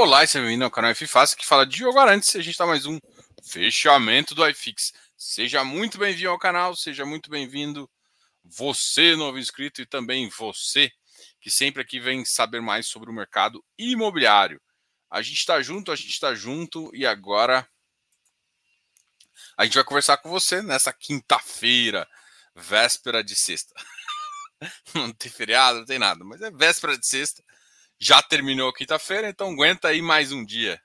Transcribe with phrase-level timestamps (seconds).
[0.00, 2.36] Olá, seja bem-vindo ao canal F-Fácil que fala de Diogo Arantes.
[2.36, 3.00] A gente está mais um
[3.42, 4.92] fechamento do iFix.
[5.16, 7.90] Seja muito bem-vindo ao canal, seja muito bem-vindo
[8.44, 10.92] você, novo inscrito, e também você
[11.40, 14.60] que sempre aqui vem saber mais sobre o mercado imobiliário.
[15.10, 17.68] A gente está junto, a gente está junto e agora
[19.56, 22.08] a gente vai conversar com você nessa quinta-feira,
[22.54, 23.74] véspera de sexta.
[24.94, 27.42] não tem feriado, não tem nada, mas é véspera de sexta
[27.98, 30.80] já terminou quinta-feira, então aguenta aí mais um dia.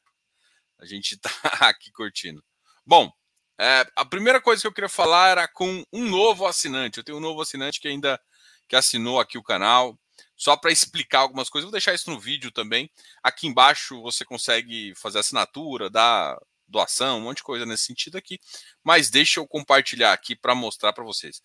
[0.80, 1.30] A gente está
[1.68, 2.44] aqui curtindo.
[2.86, 3.12] Bom,
[3.60, 6.98] é, a primeira coisa que eu queria falar era com um novo assinante.
[6.98, 8.20] Eu tenho um novo assinante que ainda
[8.68, 9.98] que assinou aqui o canal.
[10.36, 12.90] Só para explicar algumas coisas, vou deixar isso no vídeo também.
[13.22, 16.38] Aqui embaixo você consegue fazer assinatura, dar
[16.68, 18.40] doação, um monte de coisa nesse sentido aqui.
[18.84, 21.42] Mas deixa eu compartilhar aqui para mostrar para vocês.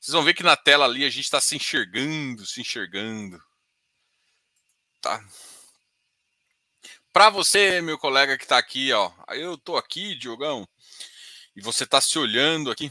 [0.00, 3.38] Vocês vão ver que na tela ali a gente está se enxergando, se enxergando.
[5.06, 5.24] Tá.
[7.12, 10.66] Para você, meu colega que está aqui, ó, eu estou aqui, Diogão,
[11.54, 12.90] e você está se olhando aqui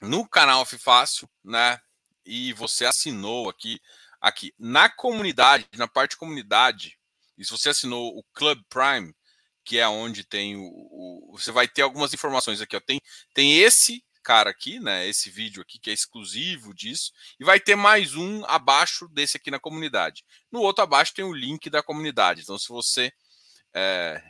[0.00, 1.80] no canal Fácil, né?
[2.24, 3.80] E você assinou aqui,
[4.20, 6.96] aqui na comunidade, na parte comunidade,
[7.36, 9.12] e se você assinou o Club Prime,
[9.64, 12.80] que é onde tem o, o, você vai ter algumas informações aqui, ó.
[12.80, 13.00] Tem,
[13.34, 15.08] tem esse cara aqui, né?
[15.08, 19.50] Esse vídeo aqui que é exclusivo disso, e vai ter mais um abaixo desse aqui
[19.50, 20.22] na comunidade.
[20.52, 22.42] No outro abaixo tem o link da comunidade.
[22.42, 23.10] Então, se você
[23.72, 24.22] é,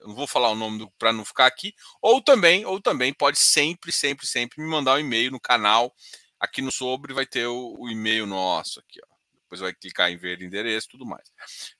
[0.00, 3.36] eu não vou falar o nome para não ficar aqui, ou também, ou também pode
[3.40, 5.92] sempre, sempre, sempre me mandar um e-mail no canal.
[6.38, 9.16] Aqui no sobre vai ter o, o e-mail nosso aqui, ó.
[9.42, 11.32] Depois vai clicar em ver endereço, tudo mais.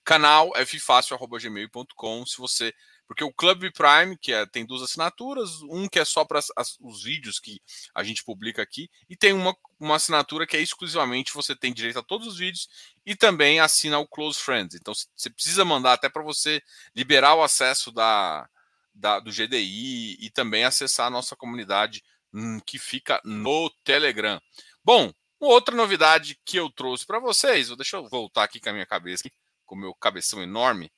[0.05, 2.27] Canal ffácil@gmail.com.
[2.27, 2.75] Se você
[3.06, 6.40] porque o Club Prime, que é, tem duas assinaturas, um que é só para
[6.80, 7.60] os vídeos que
[7.94, 11.98] a gente publica aqui, e tem uma, uma assinatura que é exclusivamente você tem direito
[11.98, 12.68] a todos os vídeos
[13.04, 14.74] e também assina o Close Friends.
[14.74, 16.60] Então você precisa mandar até para você
[16.94, 18.48] liberar o acesso da,
[18.92, 22.02] da, do GDI e também acessar a nossa comunidade
[22.32, 24.41] hum, que fica no Telegram.
[24.84, 28.86] Bom, outra novidade que eu trouxe para vocês, deixa eu voltar aqui com a minha
[28.86, 29.31] cabeça,
[29.64, 30.91] com o meu cabeção enorme.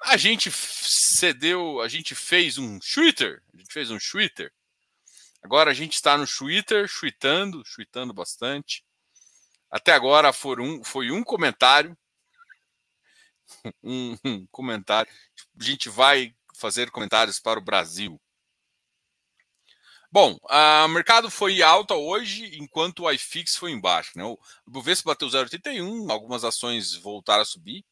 [0.00, 4.52] A gente cedeu, a gente fez um Twitter, a gente fez um Twitter.
[5.42, 8.84] Agora a gente está no Twitter, tweetando, tweetando bastante.
[9.70, 11.96] Até agora foi um, foi um comentário.
[13.82, 15.10] Um, um comentário.
[15.58, 18.20] A gente vai fazer comentários para o Brasil.
[20.12, 24.12] Bom, o mercado foi alta hoje, enquanto o iFix foi embaixo.
[24.16, 24.22] Né?
[24.24, 27.86] O Bovespa bateu 0,81, algumas ações voltaram a subir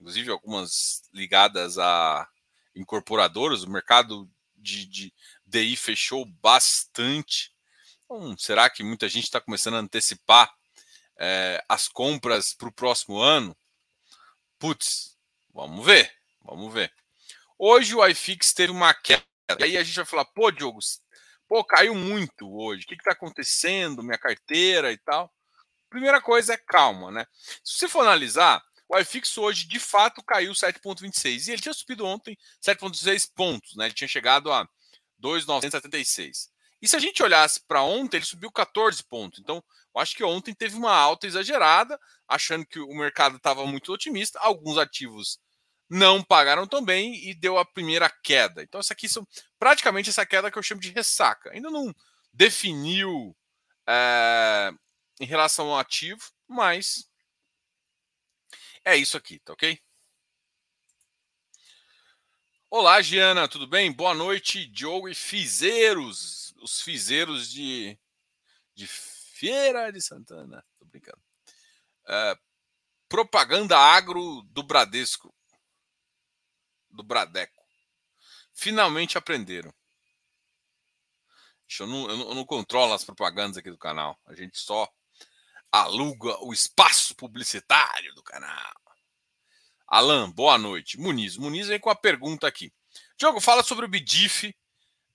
[0.00, 2.26] inclusive algumas ligadas a
[2.74, 3.62] incorporadoras.
[3.62, 7.52] O mercado de, de DI fechou bastante.
[8.04, 10.50] Então, será que muita gente está começando a antecipar
[11.18, 13.54] é, as compras para o próximo ano?
[14.58, 15.16] Putz,
[15.52, 16.10] vamos ver,
[16.42, 16.92] vamos ver.
[17.58, 19.22] Hoje o iFix teve uma queda.
[19.58, 20.78] E aí a gente vai falar, pô, Diogo,
[21.46, 22.84] pô, caiu muito hoje.
[22.84, 24.02] O que está acontecendo?
[24.02, 25.32] Minha carteira e tal.
[25.90, 27.26] Primeira coisa é calma, né?
[27.64, 32.04] Se você for analisar, o iFix hoje de fato caiu 7,26 e ele tinha subido
[32.04, 33.84] ontem 7,6 pontos, né?
[33.86, 34.68] Ele tinha chegado a
[35.18, 36.50] 2,976.
[36.82, 39.38] E se a gente olhasse para ontem, ele subiu 14 pontos.
[39.38, 39.62] Então,
[39.94, 41.96] eu acho que ontem teve uma alta exagerada,
[42.26, 44.40] achando que o mercado estava muito otimista.
[44.40, 45.38] Alguns ativos
[45.88, 48.62] não pagaram também e deu a primeira queda.
[48.62, 49.24] Então, essa aqui são
[49.58, 51.50] praticamente essa queda que eu chamo de ressaca.
[51.52, 51.94] Ainda não
[52.32, 53.36] definiu
[53.86, 54.72] é,
[55.20, 57.09] em relação ao ativo, mas
[58.84, 59.80] é isso aqui, tá ok?
[62.68, 63.90] Olá, Giana, tudo bem?
[63.92, 67.98] Boa noite, Diogo e Fizeiros, os Fizeiros de,
[68.74, 70.64] de Feira de Santana.
[70.78, 71.20] Tô brincando.
[72.06, 72.38] É,
[73.08, 75.34] propaganda agro do Bradesco,
[76.88, 77.60] do Bradeco.
[78.54, 79.74] Finalmente aprenderam.
[81.78, 84.18] Eu não, eu não controlo as propagandas aqui do canal.
[84.26, 84.88] A gente só
[85.72, 88.80] aluga o espaço publicitário do canal.
[89.86, 90.98] Alan, boa noite.
[90.98, 91.36] Muniz.
[91.36, 92.72] Muniz vem com a pergunta aqui.
[93.16, 94.48] Diogo, fala sobre o BDIF.
[94.48, 94.54] Uh,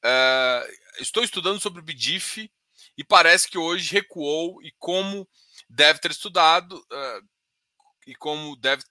[0.04, 0.68] eh,
[1.00, 2.52] estou estudando sobre o BDIF
[2.98, 5.28] e parece que hoje recuou e como
[5.70, 7.30] deve ter estudado uh,
[8.06, 8.84] e como deve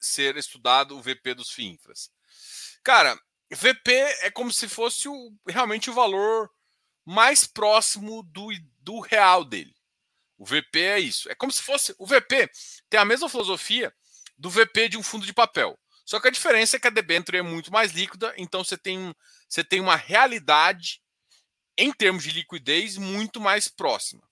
[0.00, 2.10] ser estudado o VP dos FINFRAs.
[2.82, 3.20] Cara,
[3.52, 3.92] VP
[4.22, 6.50] é como se fosse o, realmente o valor
[7.04, 8.48] mais próximo do,
[8.80, 9.74] do real dele.
[10.42, 11.30] O VP é isso.
[11.30, 11.94] É como se fosse.
[12.00, 12.50] O VP
[12.90, 13.94] tem a mesma filosofia
[14.36, 15.78] do VP de um fundo de papel.
[16.04, 19.14] Só que a diferença é que a debênture é muito mais líquida, então você tem,
[19.48, 21.00] você tem uma realidade
[21.78, 24.28] em termos de liquidez muito mais próxima.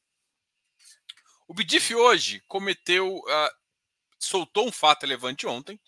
[1.47, 3.51] O BDIF hoje cometeu uh,
[4.19, 5.81] soltou um fato relevante ontem,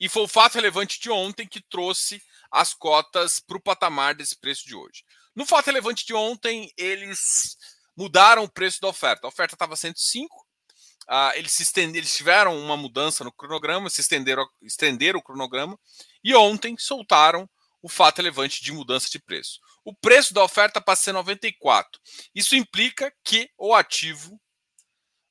[0.00, 2.20] e foi o fato relevante de ontem que trouxe
[2.50, 5.04] as cotas para o patamar desse preço de hoje.
[5.32, 7.56] No fato relevante de ontem, eles
[8.00, 9.26] mudaram o preço da oferta.
[9.26, 11.94] A oferta estava 105, uh, eles, se estend...
[11.94, 15.78] eles tiveram uma mudança no cronograma, se estenderam, estenderam o cronograma,
[16.24, 17.46] e ontem soltaram
[17.82, 19.60] o fato relevante de mudança de preço.
[19.84, 22.00] O preço da oferta passa a ser 94.
[22.34, 24.40] Isso implica que o ativo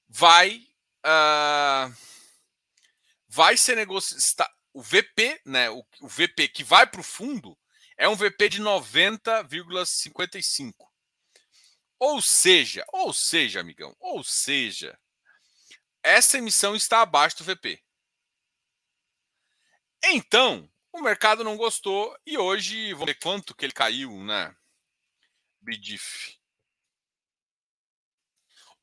[0.07, 0.61] vai
[1.03, 1.91] uh,
[3.27, 4.47] vai ser negociado.
[4.71, 5.71] O VP, né?
[5.71, 7.57] O, o VP que vai para o fundo
[7.97, 10.88] é um VP de 90,55.
[11.99, 14.97] Ou seja, ou seja, amigão, ou seja,
[16.01, 17.83] essa emissão está abaixo do VP.
[20.03, 24.55] Então, o mercado não gostou e hoje, vamos ver quanto que ele caiu, né?
[25.61, 26.39] BDIF.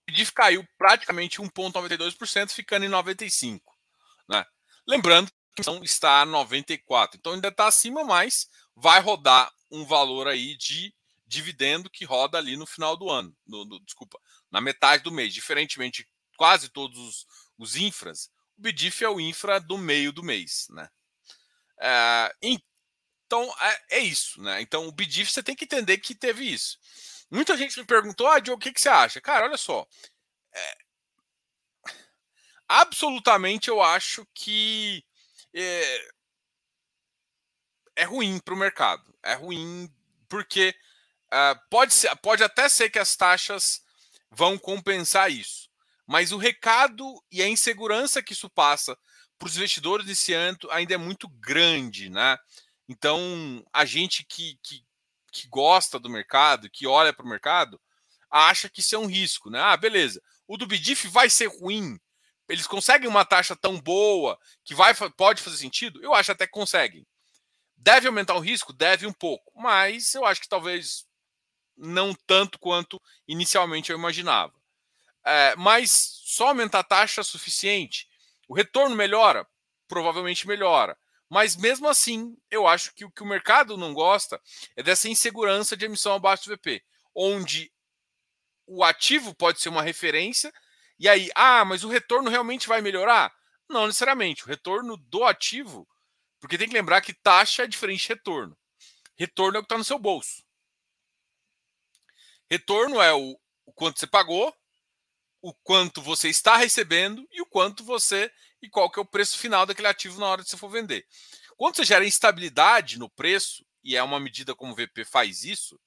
[0.03, 3.61] O BDIF caiu praticamente 1,92%, ficando em 95%.
[4.29, 4.45] Né?
[4.87, 7.15] Lembrando que a está a 94%.
[7.15, 10.95] Então ainda está acima, mas vai rodar um valor aí de
[11.26, 13.37] dividendo que roda ali no final do ano.
[13.46, 14.20] No, no, desculpa,
[14.50, 15.34] na metade do mês.
[15.34, 17.26] Diferentemente de quase todos os,
[17.58, 20.67] os infras, o BDIF é o infra do meio do mês.
[20.70, 20.88] Né?
[21.81, 24.61] É, então, é, é, isso, né?
[24.61, 26.78] Então, o BDIF você tem que entender que teve isso.
[27.31, 29.20] Muita gente me perguntou, ah, Diogo, o que, que você acha?
[29.20, 29.87] Cara, olha só.
[30.52, 30.79] É,
[32.69, 35.05] absolutamente eu acho que
[35.55, 36.08] é,
[37.96, 39.14] é ruim para o mercado.
[39.22, 39.93] É ruim
[40.29, 40.75] porque
[41.37, 43.83] uh, pode, ser, pode até ser que as taxas
[44.31, 45.69] vão compensar isso.
[46.06, 48.97] Mas o recado e a insegurança que isso passa
[49.38, 52.38] para os investidores desse ano ainda é muito grande, né?
[52.88, 54.85] Então, a gente que, que,
[55.33, 57.81] que gosta do mercado, que olha para o mercado,
[58.31, 59.61] acha que isso é um risco, né?
[59.61, 60.23] Ah, beleza.
[60.47, 61.99] O do BDIF vai ser ruim.
[62.49, 66.00] Eles conseguem uma taxa tão boa que vai pode fazer sentido?
[66.03, 67.05] Eu acho até que conseguem.
[67.77, 68.73] Deve aumentar o risco?
[68.73, 71.06] Deve um pouco, mas eu acho que talvez
[71.76, 74.52] não tanto quanto inicialmente eu imaginava.
[75.25, 78.08] É, mas só aumentar a taxa é suficiente?
[78.49, 79.46] O retorno melhora?
[79.88, 80.96] Provavelmente melhora.
[81.28, 84.40] Mas mesmo assim, eu acho que o que o mercado não gosta
[84.76, 86.82] é dessa insegurança de emissão abaixo do VP,
[87.14, 87.73] onde
[88.67, 90.52] o ativo pode ser uma referência,
[90.99, 93.34] e aí, ah, mas o retorno realmente vai melhorar?
[93.69, 94.44] Não necessariamente.
[94.44, 95.87] O retorno do ativo,
[96.40, 98.56] porque tem que lembrar que taxa é diferente de retorno.
[99.17, 100.45] Retorno é o que está no seu bolso.
[102.50, 104.54] Retorno é o, o quanto você pagou
[105.46, 109.38] o quanto você está recebendo e o quanto você e qual que é o preço
[109.38, 111.06] final daquele ativo na hora de você for vender.
[111.56, 115.78] Quando você gera instabilidade no preço, e é uma medida como o VP faz isso,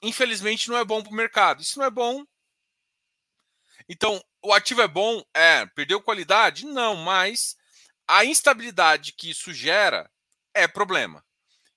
[0.00, 1.60] infelizmente não é bom para o mercado.
[1.60, 2.24] Isso não é bom.
[3.86, 5.22] Então, o ativo é bom?
[5.34, 5.66] É.
[5.66, 6.64] Perdeu qualidade?
[6.64, 7.54] Não, mas
[8.08, 10.10] a instabilidade que isso gera
[10.54, 11.22] é problema.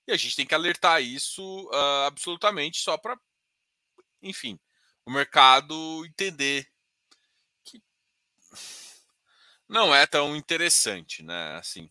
[0.06, 3.18] E a gente tem que alertar isso uh, absolutamente só para,
[4.28, 4.58] enfim,
[5.04, 6.68] o mercado entender
[7.64, 7.82] que
[9.68, 11.56] não é tão interessante, né?
[11.56, 11.90] Assim.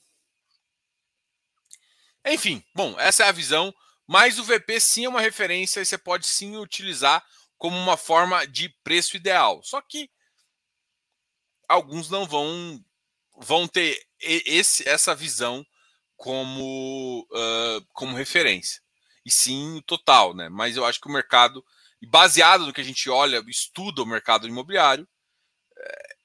[2.26, 3.74] Enfim, bom, essa é a visão.
[4.08, 7.26] Mas o VP sim é uma referência e você pode sim utilizar
[7.58, 9.64] como uma forma de preço ideal.
[9.64, 10.10] Só que
[11.68, 12.84] alguns não vão
[13.38, 15.65] vão ter esse, essa visão
[16.15, 18.82] como, uh, como referência.
[19.25, 20.48] E sim total, né?
[20.50, 21.65] Mas eu acho que o mercado
[22.05, 25.07] e baseado no que a gente olha, estuda o mercado imobiliário,
[25.75, 26.15] é,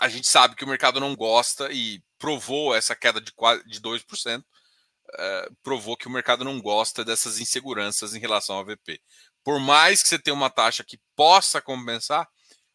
[0.00, 3.32] a gente sabe que o mercado não gosta e provou essa queda de,
[3.66, 4.44] de 2%,
[5.14, 9.00] é, provou que o mercado não gosta dessas inseguranças em relação ao VP.
[9.44, 12.28] Por mais que você tenha uma taxa que possa compensar,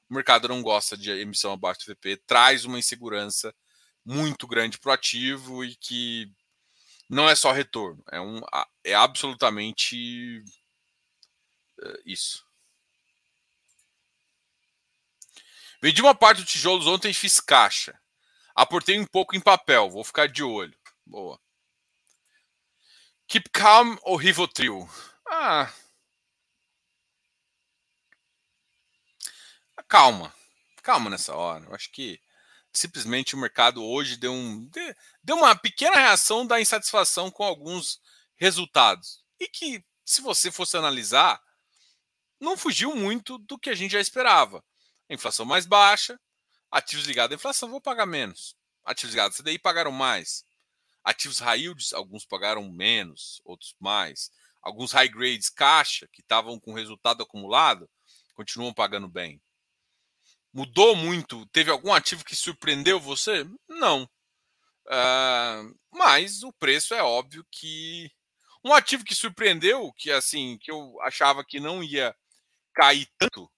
[0.09, 3.53] o mercado não gosta de emissão abaixo do VP, traz uma insegurança
[4.05, 6.31] muito grande para o ativo e que
[7.09, 8.39] não é só retorno, é, um,
[8.85, 10.41] é absolutamente
[11.79, 12.45] uh, isso.
[15.81, 17.99] Vendi uma parte dos tijolos ontem e fiz caixa.
[18.55, 20.75] Aportei um pouco em papel, vou ficar de olho.
[21.05, 21.39] Boa.
[23.27, 24.89] Keep calm ou Rivotril?
[25.27, 25.71] Ah.
[29.87, 30.33] Calma.
[30.81, 31.65] Calma nessa hora.
[31.65, 32.19] Eu acho que
[32.73, 34.69] simplesmente o mercado hoje deu, um,
[35.23, 38.01] deu uma pequena reação da insatisfação com alguns
[38.35, 39.23] resultados.
[39.39, 41.41] E que, se você fosse analisar,
[42.39, 44.63] não fugiu muito do que a gente já esperava.
[45.09, 46.19] Inflação mais baixa,
[46.71, 48.55] ativos ligados à inflação vão pagar menos.
[48.83, 50.43] Ativos ligados à CDI pagaram mais.
[51.03, 54.31] Ativos high yields, alguns pagaram menos, outros mais.
[54.61, 57.89] Alguns high grades caixa, que estavam com resultado acumulado,
[58.33, 59.41] continuam pagando bem.
[60.53, 61.45] Mudou muito?
[61.47, 63.45] Teve algum ativo que surpreendeu você?
[63.67, 64.03] Não.
[64.85, 68.09] Uh, mas o preço é óbvio que
[68.63, 72.15] um ativo que surpreendeu, que assim, que eu achava que não ia
[72.77, 73.51] cair tanto,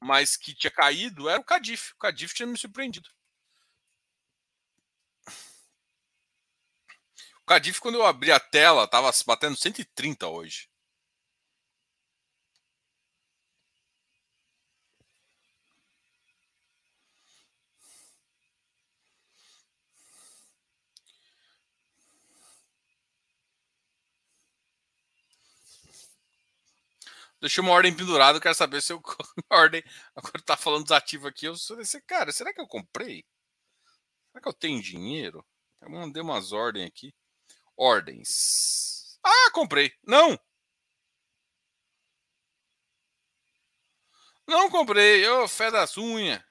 [0.00, 1.92] mas que tinha caído, era o Cadif.
[1.94, 3.08] O Cadif tinha me surpreendido.
[7.42, 10.68] O Cadif, quando eu abri a tela, estava batendo 130 hoje.
[27.40, 29.00] Deixei uma ordem pendurada, quero saber se eu
[29.50, 29.82] ordem.
[30.14, 31.46] Agora tá falando desativos aqui.
[31.46, 32.32] Eu sou desse cara.
[32.32, 33.24] Será que eu comprei?
[34.30, 35.46] Será que eu tenho dinheiro?
[35.80, 37.14] Eu mandei umas ordens aqui.
[37.76, 39.18] Ordens.
[39.22, 39.92] Ah, comprei.
[40.04, 40.38] Não!
[44.46, 45.28] Não comprei.
[45.28, 46.42] Oh, fé das unhas.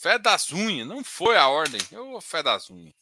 [0.00, 0.86] Fé das unhas.
[0.86, 1.80] Não foi a ordem.
[1.98, 2.94] Oh, fé das unhas.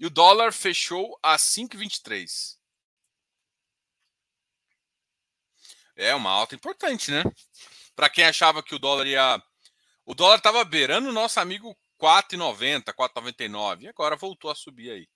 [0.00, 2.57] E o dólar fechou a 5,23.
[5.98, 7.24] É uma alta importante, né?
[7.96, 9.42] Para quem achava que o dólar ia.
[10.06, 13.82] O dólar estava beirando o nosso amigo 4,90, 4,99.
[13.82, 15.08] E agora voltou a subir aí.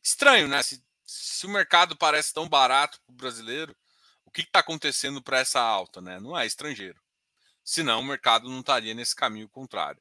[0.00, 0.62] Estranho, né?
[0.62, 3.76] Se, se o mercado parece tão barato para o brasileiro,
[4.24, 6.20] o que está acontecendo para essa alta, né?
[6.20, 7.00] Não é estrangeiro.
[7.64, 10.00] Senão o mercado não estaria nesse caminho contrário.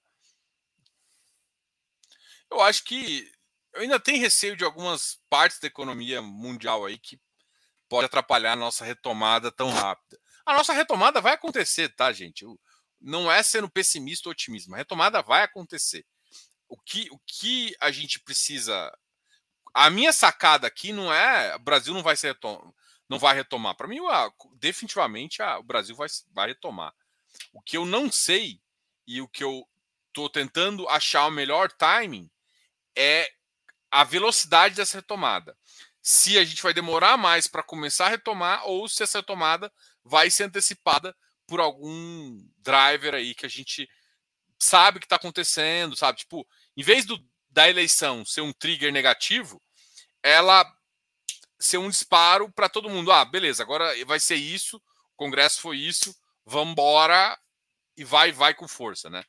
[2.52, 3.32] Eu acho que
[3.74, 7.20] eu ainda tenho receio de algumas partes da economia mundial aí que
[7.88, 10.20] pode atrapalhar a nossa retomada tão rápida.
[10.46, 12.46] A nossa retomada vai acontecer, tá, gente?
[13.00, 16.06] Não é sendo pessimista ou otimista, a retomada vai acontecer.
[16.68, 18.96] O que, o que a gente precisa.
[19.74, 21.56] A minha sacada aqui não é.
[21.56, 22.74] O Brasil não vai ser retom...
[23.08, 23.76] não vai retomar.
[23.76, 24.00] Para mim,
[24.56, 26.94] definitivamente, o Brasil vai, vai retomar.
[27.54, 28.62] O que eu não sei
[29.08, 29.68] e o que eu
[30.08, 32.30] estou tentando achar o melhor timing
[32.96, 33.32] é
[33.92, 35.58] a velocidade dessa retomada.
[36.02, 39.72] Se a gente vai demorar mais para começar a retomar ou se essa retomada
[40.04, 41.16] vai ser antecipada
[41.46, 43.90] por algum driver aí que a gente
[44.58, 46.20] sabe que está acontecendo, sabe?
[46.20, 47.18] Tipo, em vez do,
[47.50, 49.62] da eleição ser um trigger negativo,
[50.22, 50.66] ela
[51.60, 53.12] ser um disparo para todo mundo.
[53.12, 56.16] Ah, beleza, agora vai ser isso, o Congresso foi isso,
[56.46, 57.38] vamos embora
[57.98, 59.24] e vai, vai com força, né?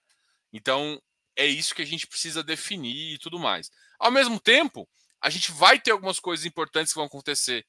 [0.52, 1.00] Então,
[1.36, 3.70] é isso que a gente precisa definir e tudo mais.
[4.00, 4.88] Ao mesmo tempo,
[5.20, 7.66] a gente vai ter algumas coisas importantes que vão acontecer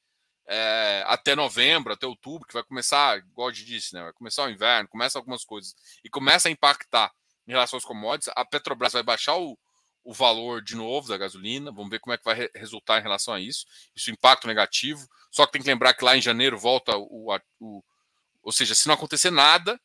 [0.48, 4.02] é, até novembro, até outubro, que vai começar, igual eu disse, né?
[4.02, 7.12] Vai começar o inverno, começa algumas coisas e começa a impactar
[7.46, 8.34] em relação aos commodities.
[8.36, 9.58] A Petrobras vai baixar o,
[10.04, 11.72] o valor de novo da gasolina.
[11.72, 13.66] Vamos ver como é que vai resultar em relação a isso.
[13.96, 15.08] Isso impacto negativo.
[15.30, 17.84] Só que tem que lembrar que lá em janeiro volta o, o
[18.44, 19.80] ou seja, se não acontecer nada,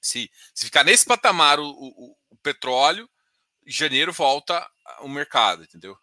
[0.00, 3.08] se, se ficar nesse patamar o, o, o petróleo,
[3.66, 4.68] em janeiro volta
[5.00, 5.96] o mercado, entendeu?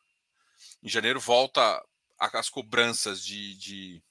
[0.81, 1.83] Em janeiro volta
[2.17, 4.03] as cobranças de, de,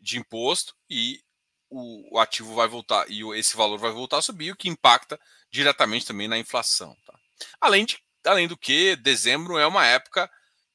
[0.00, 1.22] de imposto e
[1.70, 5.20] o, o, ativo vai voltar e esse valor vai voltar a subir, o que impacta
[5.50, 6.96] diretamente também na inflação.
[7.04, 7.18] Tá?
[7.60, 10.30] Além, de, além do que, dezembro é uma época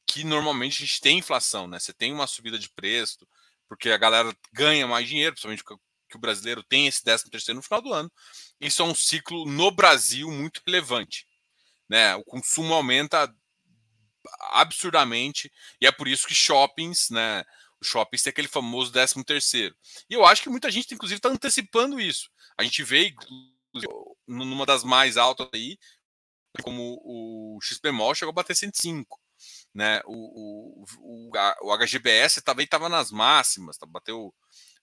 [0.05, 1.79] que normalmente a gente tem inflação, né?
[1.79, 3.25] Você tem uma subida de preço,
[3.67, 7.63] porque a galera ganha mais dinheiro, principalmente que o brasileiro tem esse 13 terceiro no
[7.63, 8.11] final do ano.
[8.59, 11.25] Isso é um ciclo no Brasil muito relevante
[11.93, 12.15] né?
[12.15, 13.31] O consumo aumenta
[14.49, 17.45] absurdamente e é por isso que shoppings, né?
[17.83, 19.75] Shoppings têm aquele famoso 13 terceiro.
[20.09, 22.31] E eu acho que muita gente, inclusive, está antecipando isso.
[22.57, 23.13] A gente vê
[24.27, 25.77] numa das mais altas aí,
[26.63, 29.21] como o XPMOL chegou a bater 105.
[29.71, 30.01] Né?
[30.05, 31.31] O, o,
[31.61, 33.85] o, HGBS também estava nas máximas, tá?
[33.85, 34.33] bateu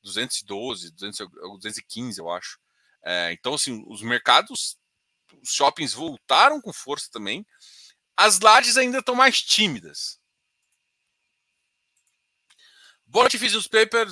[0.04, 1.18] 212, 200,
[1.58, 2.60] 215, eu acho.
[3.02, 4.78] É, então, assim, os mercados
[5.42, 7.46] os shoppings voltaram com força também.
[8.16, 10.20] As lajes ainda estão mais tímidas.
[13.06, 14.08] Bolt Physics Paper.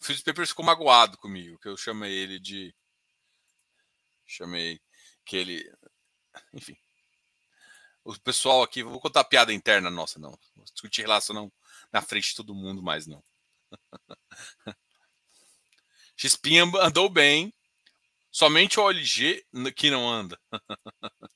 [0.00, 2.74] O Physics Paper ficou magoado comigo, que eu chamei ele de.
[4.26, 4.80] Chamei
[5.24, 5.72] que ele.
[6.52, 6.76] Enfim.
[8.04, 10.38] O pessoal aqui, vou contar piada interna nossa, não.
[10.56, 11.52] Vou discutir relação não
[11.92, 13.22] na frente de todo mundo mais, não.
[16.16, 17.54] Xpinha andou bem,
[18.30, 19.44] Somente o OLG
[19.74, 20.38] que não anda.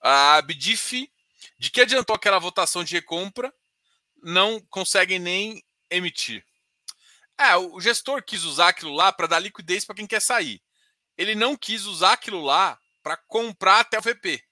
[0.00, 1.10] a Bdif,
[1.58, 3.52] de que adiantou aquela votação de recompra?
[4.22, 6.44] Não consegue nem emitir.
[7.38, 10.62] É, o gestor quis usar aquilo lá para dar liquidez para quem quer sair.
[11.16, 14.42] Ele não quis usar aquilo lá para comprar até o VP.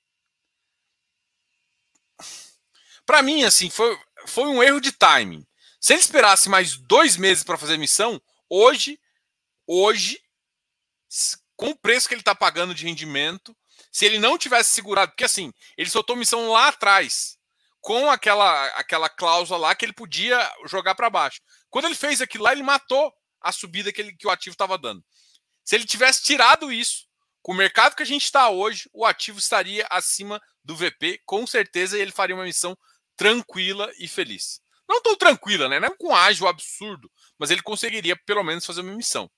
[3.07, 5.47] Para mim, assim, foi, foi um erro de timing.
[5.81, 8.99] Se ele esperasse mais dois meses para fazer a missão, hoje,
[9.67, 10.19] hoje,
[11.57, 13.57] com o preço que ele está pagando de rendimento,
[13.91, 17.39] se ele não tivesse segurado, porque assim, ele soltou missão lá atrás,
[17.81, 21.41] com aquela, aquela cláusula lá que ele podia jogar para baixo.
[21.71, 24.79] Quando ele fez aquilo lá, ele matou a subida que, ele, que o ativo estava
[24.79, 25.05] dando.
[25.63, 27.07] Se ele tivesse tirado isso,
[27.43, 31.47] com o mercado que a gente está hoje, o ativo estaria acima do VP, com
[31.47, 32.77] certeza ele faria uma missão
[33.17, 34.61] tranquila e feliz.
[34.89, 35.79] Não tão tranquila, né?
[35.79, 39.31] Não é com ágil absurdo, mas ele conseguiria pelo menos fazer uma missão.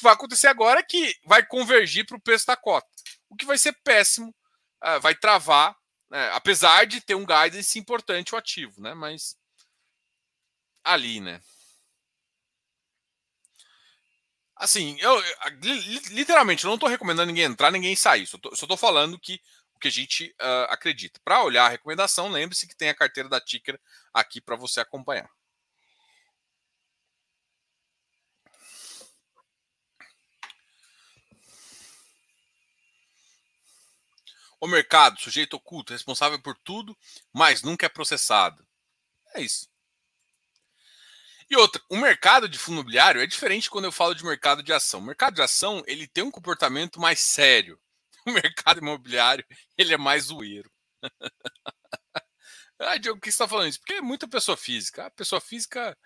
[0.00, 2.88] Que vai acontecer agora é que vai convergir para o preço da cota,
[3.28, 4.34] o que vai ser péssimo,
[4.82, 5.76] uh, vai travar,
[6.10, 6.30] né?
[6.32, 8.94] apesar de ter um guidance importante o ativo, né?
[8.94, 9.36] Mas
[10.82, 11.42] ali, né?
[14.56, 15.22] Assim, eu
[16.12, 18.26] literalmente eu não estou recomendando ninguém entrar, ninguém sair.
[18.26, 19.38] Só estou falando que
[19.74, 21.20] o que a gente uh, acredita.
[21.22, 23.78] Para olhar a recomendação, lembre-se que tem a carteira da Ticker
[24.14, 25.28] aqui para você acompanhar.
[34.60, 36.96] O mercado, sujeito oculto, responsável por tudo,
[37.32, 38.66] mas nunca é processado.
[39.34, 39.68] É isso.
[41.50, 44.72] E outra, o mercado de fundo imobiliário é diferente quando eu falo de mercado de
[44.72, 45.00] ação.
[45.00, 47.78] O mercado de ação, ele tem um comportamento mais sério.
[48.26, 49.42] O mercado imobiliário,
[49.78, 50.70] ele é mais zoeiro.
[52.78, 53.80] ah, Diogo, o que você está falando isso?
[53.80, 55.06] Porque é muita pessoa física.
[55.06, 55.96] A pessoa física,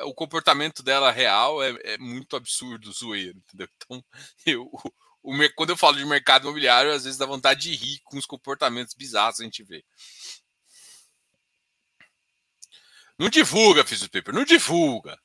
[0.00, 3.68] o comportamento dela real é, é muito absurdo, zoeiro, entendeu?
[3.76, 4.04] Então,
[4.46, 4.70] eu,
[5.24, 8.26] o, quando eu falo de mercado imobiliário, às vezes dá vontade de rir com os
[8.26, 9.82] comportamentos bizarros que a gente vê.
[13.18, 15.18] Não divulga, Fizz Paper, não divulga.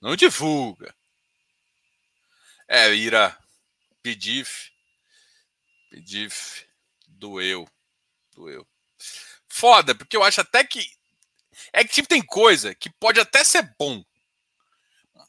[0.00, 0.92] Não divulga.
[2.66, 3.38] É, Ira,
[4.02, 4.70] Pedif,
[5.88, 6.66] Pedif,
[7.06, 7.68] doeu,
[8.34, 8.66] doeu.
[9.48, 10.84] Foda, porque eu acho até que.
[11.72, 14.04] É que tipo, tem coisa que pode até ser bom,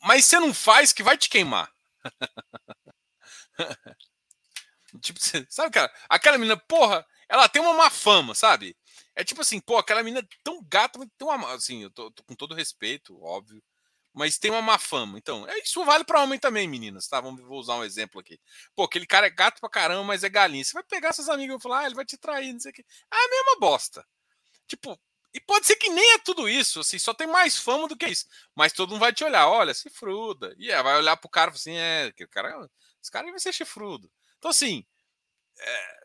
[0.01, 1.71] mas você não faz que vai te queimar.
[5.01, 5.19] tipo,
[5.49, 5.91] sabe, cara?
[6.09, 8.75] Aquela menina, porra, ela tem uma má fama, sabe?
[9.15, 11.53] É tipo assim, pô, aquela menina tão gata, tem uma.
[11.53, 13.61] Assim, eu tô, tô, com todo respeito, óbvio.
[14.13, 15.17] Mas tem uma má fama.
[15.17, 17.21] Então, é, isso vale para homem também, meninas, tá?
[17.21, 18.39] Vamos vou usar um exemplo aqui.
[18.75, 20.63] Pô, aquele cara é gato pra caramba, mas é galinha.
[20.63, 22.73] Você vai pegar seus amigos e falar, ah, ele vai te trair, não sei o
[22.73, 22.83] quê.
[23.13, 24.05] É a mesma bosta.
[24.67, 24.99] Tipo,
[25.33, 28.07] e pode ser que nem é tudo isso, assim, só tem mais fama do que
[28.07, 28.25] isso.
[28.55, 30.55] Mas todo mundo vai te olhar, olha, se fruda.
[30.57, 32.69] E é, vai olhar pro cara assim, é, que o cara,
[33.01, 34.11] esse cara vai ser chifrudo.
[34.37, 34.85] Então, assim,
[35.57, 35.99] é,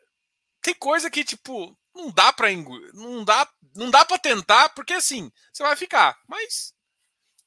[0.62, 2.48] tem coisa que, tipo, não dá para
[2.92, 6.18] não dá, não dá para tentar, porque assim, você vai ficar.
[6.28, 6.74] Mas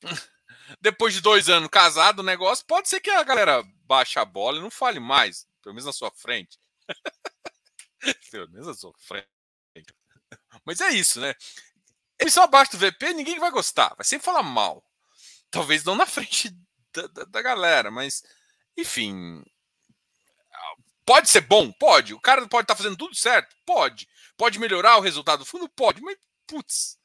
[0.80, 4.58] depois de dois anos casado, o negócio pode ser que a galera baixe a bola
[4.58, 6.58] e não fale mais, pelo menos na sua frente.
[8.32, 9.28] pelo menos na sua frente.
[10.66, 11.36] Mas é isso, né?
[12.20, 14.84] Emissão abaixo do VP, ninguém vai gostar, vai sempre falar mal.
[15.52, 16.50] Talvez não na frente
[16.94, 18.24] da, da, da galera, mas
[18.78, 19.44] enfim,
[21.08, 21.72] Pode ser bom?
[21.72, 22.14] Pode.
[22.14, 23.56] O cara pode estar tá fazendo tudo certo?
[23.66, 24.10] Pode.
[24.36, 25.70] Pode melhorar o resultado do fundo?
[25.70, 26.02] Pode.
[26.02, 27.00] Mas, putz,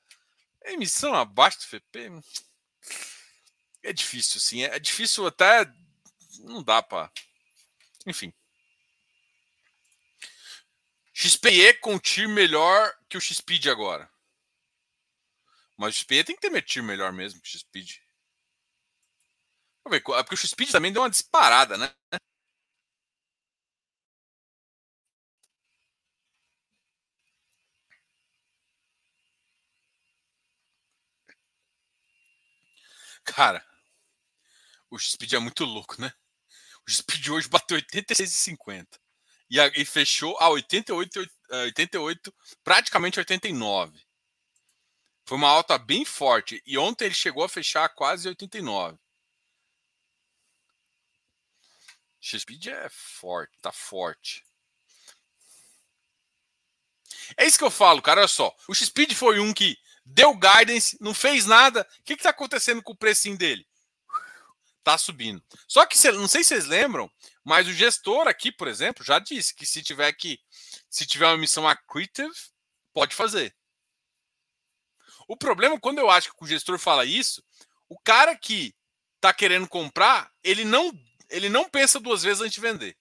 [0.64, 2.10] emissão abaixo do FP
[3.84, 4.64] é difícil, sim.
[4.64, 5.72] É difícil até.
[6.40, 7.12] Não dá para.
[8.04, 8.34] Enfim.
[11.14, 14.10] XPE com TIR melhor que o XPID agora.
[15.76, 18.01] Mas o XPE tem que ter TIR melhor mesmo que o XPID.
[19.88, 21.92] Ver, é porque o XPID também deu uma disparada, né?
[33.24, 33.64] Cara,
[34.90, 36.12] o Speed é muito louco, né?
[36.86, 38.86] O Speed hoje bateu 86,50
[39.50, 44.00] e, e fechou a 88, 88, praticamente 89.
[45.26, 48.98] Foi uma alta bem forte e ontem ele chegou a fechar quase 89.
[52.22, 54.44] X-Speed é forte, tá forte.
[57.36, 58.20] É isso que eu falo, cara.
[58.20, 58.54] Olha só.
[58.68, 61.86] O X-Speed foi um que deu guidance, não fez nada.
[61.98, 63.66] O que está acontecendo com o precinho dele?
[64.78, 65.42] Está subindo.
[65.66, 67.10] Só que não sei se vocês lembram,
[67.44, 70.40] mas o gestor aqui, por exemplo, já disse que se tiver que,
[70.88, 72.32] se tiver uma emissão accretive,
[72.92, 73.54] pode fazer.
[75.26, 77.44] O problema quando eu acho que o gestor fala isso,
[77.88, 78.74] o cara que
[79.16, 80.92] está querendo comprar, ele não,
[81.32, 82.96] ele não pensa duas vezes antes de vender.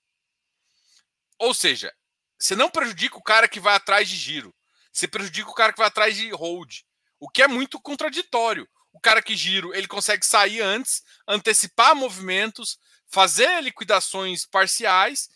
[1.38, 1.94] Ou seja,
[2.39, 4.56] você não prejudica o cara que vai atrás de giro.
[4.91, 6.82] Você prejudica o cara que vai atrás de hold.
[7.20, 8.67] O que é muito contraditório.
[8.91, 15.30] O cara que giro, ele consegue sair antes, antecipar movimentos, fazer liquidações parciais,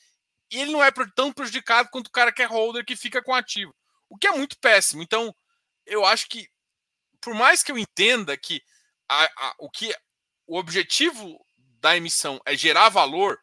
[0.52, 3.34] e ele não é tão prejudicado quanto o cara que é holder que fica com
[3.34, 3.74] ativo.
[4.10, 5.02] O que é muito péssimo.
[5.02, 5.34] Então,
[5.86, 6.50] eu acho que
[7.22, 8.62] por mais que eu entenda que
[9.10, 9.96] a, a, o que
[10.48, 11.45] o objetivo
[11.86, 13.40] da emissão é gerar valor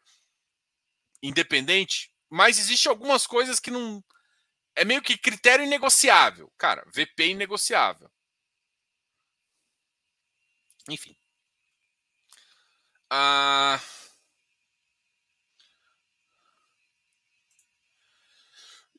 [1.23, 4.03] independente, mas existe algumas coisas que não
[4.75, 6.53] é meio que critério inegociável.
[6.59, 8.11] Cara, VP inegociável.
[10.89, 11.17] Enfim.
[13.09, 13.81] Ah...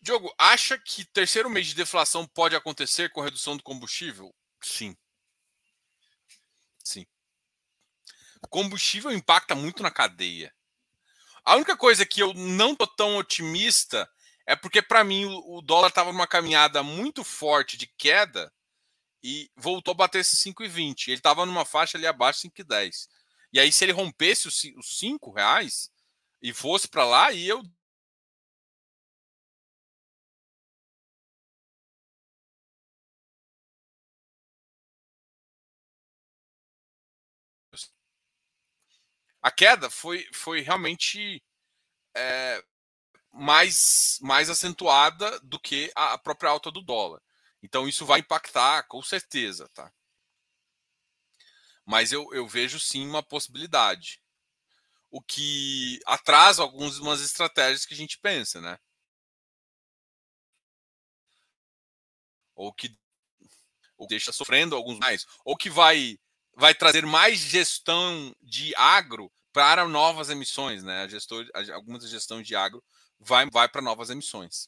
[0.01, 4.33] Diogo, acha que terceiro mês de deflação pode acontecer com redução do combustível?
[4.61, 4.95] Sim.
[8.32, 10.53] O combustível impacta muito na cadeia.
[11.43, 14.09] A única coisa que eu não tô tão otimista
[14.45, 18.51] é porque, para mim, o dólar estava numa caminhada muito forte de queda
[19.23, 21.07] e voltou a bater esses 5,20.
[21.07, 23.07] Ele estava numa faixa ali abaixo de 5,10.
[23.53, 25.89] E aí, se ele rompesse os 5 reais
[26.41, 27.63] e fosse para lá, e eu
[39.43, 41.43] a queda foi, foi realmente
[42.15, 42.63] é,
[43.33, 47.21] mais, mais acentuada do que a própria alta do dólar.
[47.61, 49.91] Então isso vai impactar com certeza, tá?
[51.85, 54.21] Mas eu, eu vejo sim uma possibilidade.
[55.11, 58.79] O que atrasa algumas estratégias que a gente pensa, né?
[62.55, 62.97] Ou que
[63.97, 66.17] ou deixa sofrendo alguns mais, ou que vai
[66.55, 71.03] vai trazer mais gestão de agro para novas emissões, né?
[71.03, 72.83] A gestor, algumas gestões de agro
[73.19, 74.67] vai, vai para novas emissões.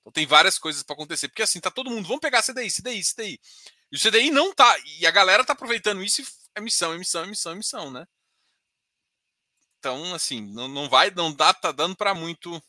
[0.00, 3.02] Então tem várias coisas para acontecer, porque assim tá todo mundo, vamos pegar CDI, CDI,
[3.02, 3.40] CDI.
[3.92, 7.52] E o CDI não tá, e a galera tá aproveitando isso e emissão, emissão, emissão,
[7.52, 8.06] emissão, né?
[9.78, 12.60] Então, assim, não, não vai, não dá, tá dando para muito.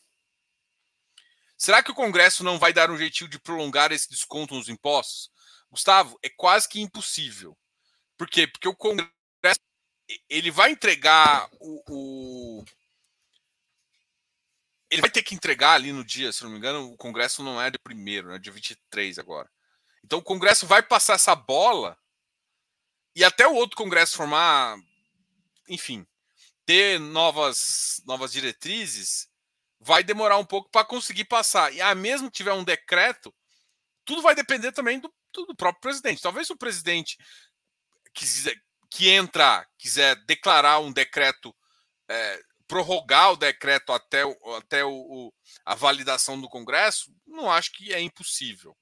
[1.58, 5.30] Será que o Congresso não vai dar um jeitinho de prolongar esse desconto nos impostos?
[5.72, 7.58] Gustavo, é quase que impossível.
[8.20, 8.46] Por quê?
[8.46, 9.10] Porque o Congresso
[10.28, 12.66] ele vai entregar o, o,
[14.92, 17.62] Ele vai ter que entregar ali no dia, se não me engano, o Congresso não
[17.62, 18.38] é de primeiro, né?
[18.38, 19.50] De 23 agora.
[20.04, 21.98] Então o Congresso vai passar essa bola
[23.16, 24.78] e até o outro Congresso formar,
[25.70, 26.06] enfim,
[26.66, 29.30] ter novas, novas diretrizes,
[29.80, 31.74] vai demorar um pouco para conseguir passar.
[31.74, 33.34] E ah, mesmo que tiver um decreto,
[34.04, 36.22] tudo vai depender também do, do próprio presidente.
[36.22, 37.18] Talvez o presidente
[38.14, 38.56] quiser,
[38.90, 41.56] que entrar, quiser declarar um decreto,
[42.10, 44.24] é, prorrogar o decreto até,
[44.58, 45.34] até o, o,
[45.66, 48.78] a validação do Congresso, não acho que é impossível.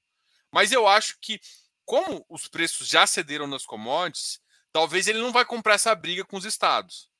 [0.52, 1.40] Mas eu acho que,
[1.84, 4.40] como os preços já cederam nas commodities,
[4.72, 7.10] talvez ele não vai comprar essa briga com os estados.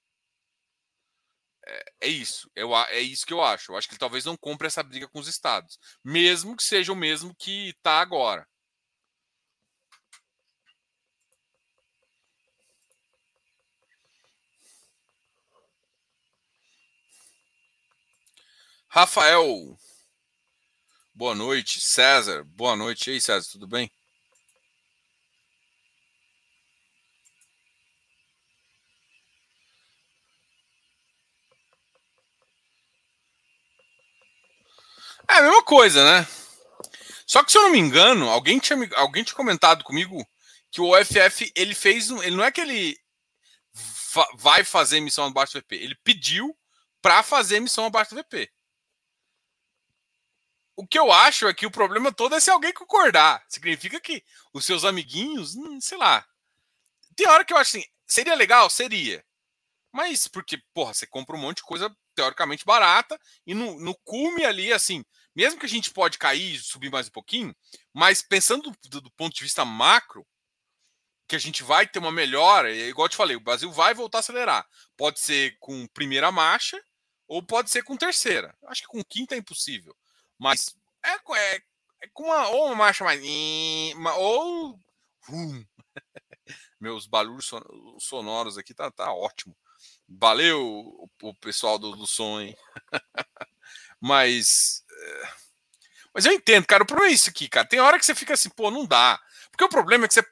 [1.66, 2.50] É, é isso.
[2.56, 3.72] Eu, é isso que eu acho.
[3.72, 5.78] Eu acho que ele talvez não compre essa briga com os estados.
[6.02, 8.46] Mesmo que seja o mesmo que está agora.
[18.90, 19.78] Rafael,
[21.14, 21.80] boa noite.
[21.80, 23.10] César, boa noite.
[23.10, 23.90] E aí, César, tudo bem?
[35.30, 36.26] É a mesma coisa, né?
[37.26, 40.26] Só que se eu não me engano, alguém tinha, alguém tinha comentado comigo
[40.70, 42.96] que o OFF ele fez ele não é que ele
[44.38, 46.56] vai fazer emissão abaixo do VP, ele pediu
[47.02, 48.50] para fazer emissão abaixo do VP.
[50.78, 53.44] O que eu acho é que o problema todo é se alguém concordar.
[53.48, 56.24] Significa que os seus amiguinhos, hum, sei lá.
[57.16, 58.70] Tem hora que eu acho assim, seria legal?
[58.70, 59.24] Seria.
[59.92, 64.44] Mas porque, porra, você compra um monte de coisa teoricamente barata e no, no cume
[64.44, 67.52] ali, assim, mesmo que a gente pode cair subir mais um pouquinho,
[67.92, 70.24] mas pensando do, do, ponto de vista macro,
[71.26, 73.94] que a gente vai ter uma melhora, é igual eu te falei, o Brasil vai
[73.94, 74.64] voltar a acelerar.
[74.96, 76.80] Pode ser com primeira marcha
[77.26, 78.56] ou pode ser com terceira.
[78.68, 79.96] Acho que com quinta é impossível.
[80.38, 81.62] Mas é, é,
[82.02, 83.20] é com uma, ou uma marcha mais.
[84.16, 84.78] Ou.
[85.30, 85.64] Hum.
[86.80, 87.50] Meus barulhos
[87.98, 89.56] sonoros aqui tá, tá ótimo.
[90.08, 92.56] Valeu o, o pessoal do, do som, hein?
[94.00, 94.84] mas.
[94.90, 95.28] É,
[96.14, 96.82] mas eu entendo, cara.
[96.82, 97.66] O problema é isso aqui, cara.
[97.66, 99.20] Tem hora que você fica assim, pô, não dá.
[99.50, 100.24] Porque o problema é que você.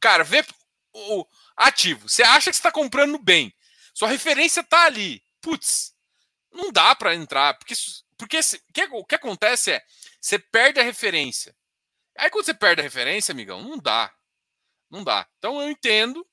[0.00, 0.44] Cara, vê
[0.92, 1.26] o
[1.56, 2.08] ativo.
[2.08, 3.54] Você acha que está comprando bem.
[3.92, 5.22] Sua referência tá ali.
[5.40, 5.94] Putz,
[6.52, 7.54] não dá para entrar.
[7.58, 7.74] Porque
[8.16, 8.40] porque
[8.72, 9.82] que, o que acontece é,
[10.20, 11.54] você perde a referência.
[12.16, 14.14] Aí quando você perde a referência, amigão, não dá.
[14.90, 15.28] Não dá.
[15.38, 16.26] Então eu entendo.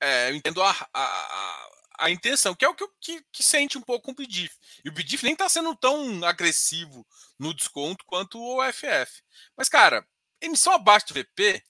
[0.00, 1.70] É, eu entendo a, a, a,
[2.00, 4.52] a, intenção, que é o que, que, que sente um pouco com o BDIF.
[4.84, 7.06] E o BDIF nem está sendo tão agressivo
[7.38, 9.22] no desconto quanto o OFF.
[9.56, 10.04] Mas, cara,
[10.40, 11.62] emissão abaixo do VP,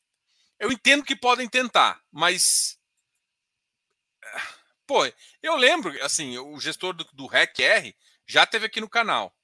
[0.59, 2.79] eu entendo que podem tentar, mas.
[4.93, 5.11] Pô,
[5.43, 9.35] eu lembro, assim, o gestor do, do REC-R já teve aqui no canal.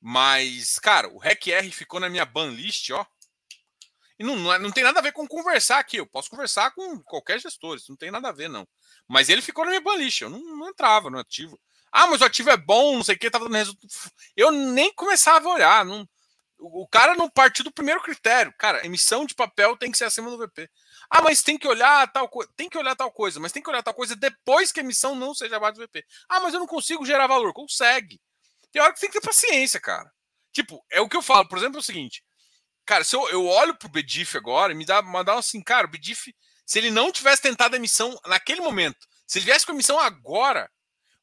[0.00, 3.06] Mas, cara, o REC-R ficou na minha ban list, ó.
[4.18, 5.98] E não, não, é, não, tem nada a ver com conversar aqui.
[5.98, 8.66] Eu posso conversar com qualquer gestor, isso não tem nada a ver, não.
[9.06, 11.60] Mas ele ficou na minha ban list, eu não, não entrava no ativo.
[11.92, 13.86] Ah, mas o ativo é bom, não sei o que, tava dando resultado.
[14.34, 15.84] Eu nem começava a olhar.
[15.84, 16.08] Não,
[16.58, 18.54] o cara não partiu do primeiro critério.
[18.58, 20.70] Cara, emissão de papel tem que ser acima do VP.
[21.10, 22.50] Ah, mas tem que olhar tal coisa.
[22.56, 25.14] Tem que olhar tal coisa, mas tem que olhar tal coisa depois que a emissão
[25.14, 26.04] não seja abaixo do VP.
[26.28, 27.52] Ah, mas eu não consigo gerar valor.
[27.52, 28.20] Consegue.
[28.70, 30.12] Tem hora que tem que ter paciência, cara.
[30.52, 31.48] Tipo, é o que eu falo.
[31.48, 32.22] Por exemplo, é o seguinte.
[32.84, 35.86] Cara, se eu, eu olho pro Bedif agora e me dá, me dá assim, cara,
[35.86, 36.34] o Bedif,
[36.66, 39.98] se ele não tivesse tentado a emissão naquele momento, se ele viesse com a emissão
[39.98, 40.70] agora,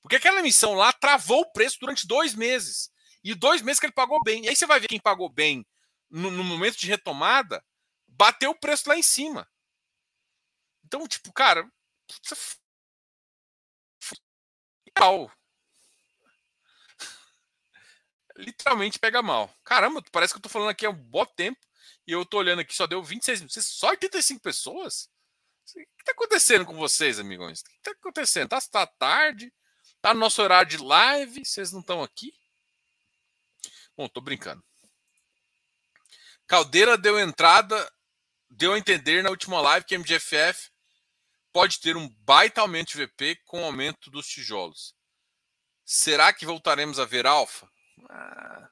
[0.01, 2.91] porque aquela emissão lá travou o preço durante dois meses.
[3.23, 4.45] E dois meses que ele pagou bem.
[4.45, 5.65] E aí você vai ver quem pagou bem
[6.11, 7.63] no, no momento de retomada,
[8.07, 9.47] bateu o preço lá em cima.
[10.95, 11.69] Então, tipo, cara,
[14.97, 15.29] mal.
[18.37, 19.53] Literalmente pega mal.
[19.65, 21.59] Caramba, parece que eu tô falando aqui há um bom tempo
[22.07, 25.09] e eu tô olhando aqui, só deu 26 Só 85 pessoas?
[25.67, 27.59] O que tá acontecendo com vocês, amigões?
[27.59, 28.47] O que tá acontecendo?
[28.47, 29.53] Tá, tá tarde?
[30.01, 31.43] Tá no nosso horário de live?
[31.43, 32.33] Vocês não estão aqui?
[33.97, 34.63] Bom, tô brincando.
[36.47, 37.91] Caldeira deu entrada,
[38.49, 40.73] deu a entender na última live que MGFF
[41.55, 44.93] pode ter um baita aumento de VP com o aumento dos tijolos.
[45.85, 47.71] Será que voltaremos a ver alfa?
[48.09, 48.69] Ah,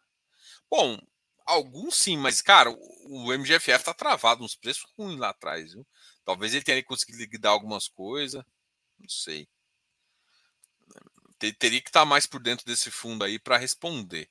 [0.69, 0.99] bom,
[1.45, 5.87] alguns sim, mas cara, o MGFF está travado nos preços ruins lá atrás, viu?
[6.25, 8.43] Talvez ele tenha conseguido liquidar algumas coisas,
[8.99, 9.47] não sei.
[11.39, 14.29] Teria que estar tá mais por dentro desse fundo aí para responder.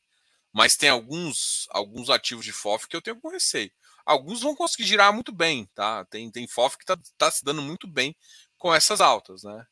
[0.52, 3.72] Mas tem alguns alguns ativos de FOF que eu tenho com receio.
[4.04, 6.04] Alguns vão conseguir girar muito bem, tá?
[6.06, 8.16] Tem, tem FOF que está tá se dando muito bem
[8.58, 9.66] com essas altas, né?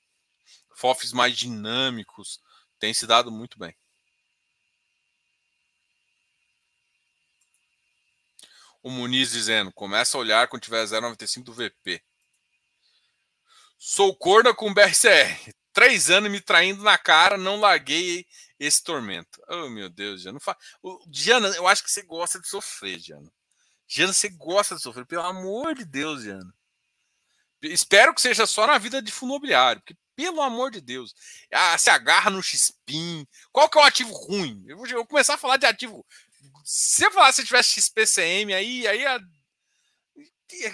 [0.75, 2.41] FOFs mais dinâmicos
[2.79, 3.75] têm se dado muito bem.
[8.83, 12.03] O Muniz dizendo: começa a olhar quando tiver 0,95 do VP.
[13.79, 15.55] Sou corna com BRCR.
[15.73, 18.27] Três anos me traindo na cara, não larguei
[18.59, 19.41] esse tormento.
[19.49, 20.41] Oh, meu Deus, Diana.
[20.41, 20.57] Fa...
[21.07, 23.31] Diana, eu acho que você gosta de sofrer, Diana.
[23.91, 25.05] Diana, você gosta de sofrer.
[25.05, 26.55] Pelo amor de Deus, Diana.
[27.61, 31.13] Espero que seja só na vida de fundo imobiliário, porque, pelo amor de Deus,
[31.53, 33.27] ah, se agarra no XPIN.
[33.53, 34.65] Qual que é o ativo ruim?
[34.67, 36.07] Eu vou, eu vou começar a falar de ativo.
[36.65, 39.21] Se eu falar se tivesse XPCM aí, aí a,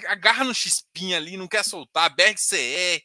[0.08, 3.02] agarra no XPIN ali, não quer soltar, BRCE,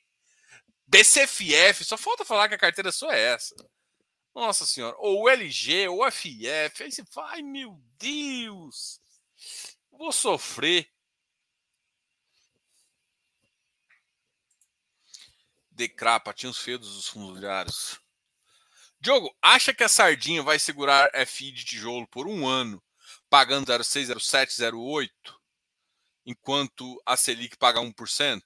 [0.88, 3.56] BCFF, só falta falar que a carteira só é essa.
[4.36, 9.01] Nossa senhora, ou LG, ou FF, aí você ai meu Deus,
[10.02, 10.90] vou sofrer.
[15.70, 18.00] Decrapa, tinha os feios dos fundiários.
[19.00, 22.84] Diogo, acha que a Sardinha vai segurar FI de tijolo por um ano,
[23.30, 25.42] pagando 0,6, 08,
[26.26, 28.42] enquanto a Selic paga 1%?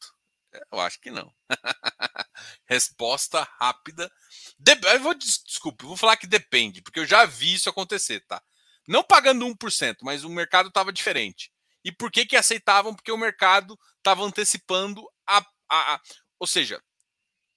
[0.71, 1.33] Eu acho que não.
[2.65, 4.09] Resposta rápida.
[4.57, 4.73] De...
[4.93, 8.41] Eu vou, desculpa, vou falar que depende, porque eu já vi isso acontecer, tá?
[8.87, 11.51] Não pagando 1%, mas o mercado estava diferente.
[11.83, 12.93] E por que que aceitavam?
[12.93, 15.37] Porque o mercado estava antecipando a,
[15.69, 16.01] a, a,
[16.39, 16.81] Ou seja,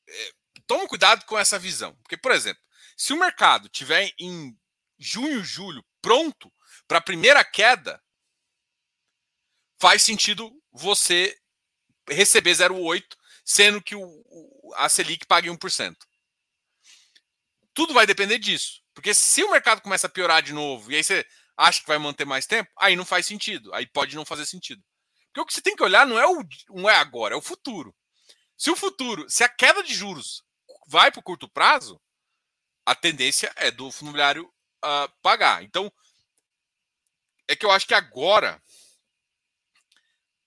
[0.09, 0.33] é,
[0.67, 1.97] toma cuidado com essa visão.
[1.97, 2.63] Porque, por exemplo,
[2.97, 4.57] se o mercado tiver em
[4.99, 6.53] junho, julho pronto
[6.87, 8.03] para a primeira queda,
[9.81, 11.37] faz sentido você
[12.09, 13.05] receber 0,8,
[13.45, 15.97] sendo que o, a Selic pague 1%.
[17.73, 18.83] Tudo vai depender disso.
[18.99, 21.25] Porque se o mercado começa a piorar de novo e aí você
[21.57, 23.73] acha que vai manter mais tempo, aí não faz sentido.
[23.73, 24.83] Aí pode não fazer sentido.
[25.27, 27.41] Porque o que você tem que olhar não é o não é agora, é o
[27.41, 27.95] futuro.
[28.57, 30.43] Se o futuro, se a queda de juros
[30.89, 32.01] vai para o curto prazo,
[32.85, 34.53] a tendência é do fundo imobiliário
[34.85, 35.63] uh, pagar.
[35.63, 35.93] Então,
[37.47, 38.61] é que eu acho que agora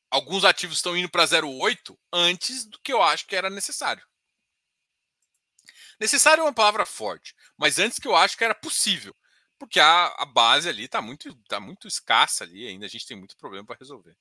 [0.10, 4.06] alguns ativos estão indo para 0,8 antes do que eu acho que era necessário.
[6.02, 9.16] Necessário é uma palavra forte, mas antes que eu acho que era possível,
[9.60, 13.16] porque a, a base ali está muito, tá muito escassa ali, ainda a gente tem
[13.16, 14.18] muito problema para resolver.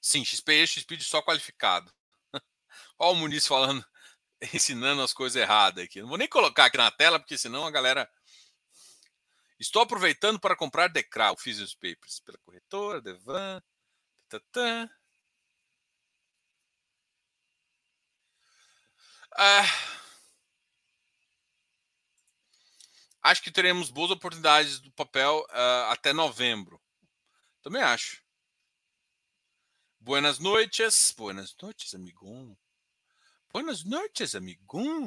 [0.00, 1.94] Sim, XP XP só qualificado.
[2.98, 3.86] Olha o Muniz falando,
[4.52, 6.00] ensinando as coisas erradas aqui.
[6.00, 8.10] Não vou nem colocar aqui na tela, porque senão a galera.
[9.60, 13.62] Estou aproveitando para comprar Decral, fiz os papers pela corretora, Devan.
[14.28, 14.88] Tatã.
[19.40, 19.62] Ah,
[23.22, 26.82] acho que teremos boas oportunidades do papel uh, até novembro.
[27.62, 28.20] Também acho.
[30.00, 31.14] Buenas noites.
[31.16, 32.58] Buenas noites, amigão.
[33.52, 35.06] Buenas noites, amigão.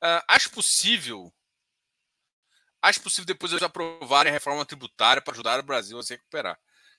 [0.00, 1.34] Uh, acho possível.
[2.80, 6.56] Acho possível depois eles aprovarem a reforma tributária para ajudar o Brasil a se recuperar.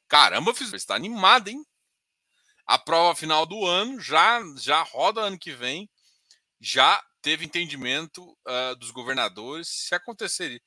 [0.10, 1.66] Caramba, você está animado, hein?
[2.66, 5.90] A prova final do ano já já roda ano que vem.
[6.60, 10.62] Já teve entendimento uh, dos governadores se aconteceria.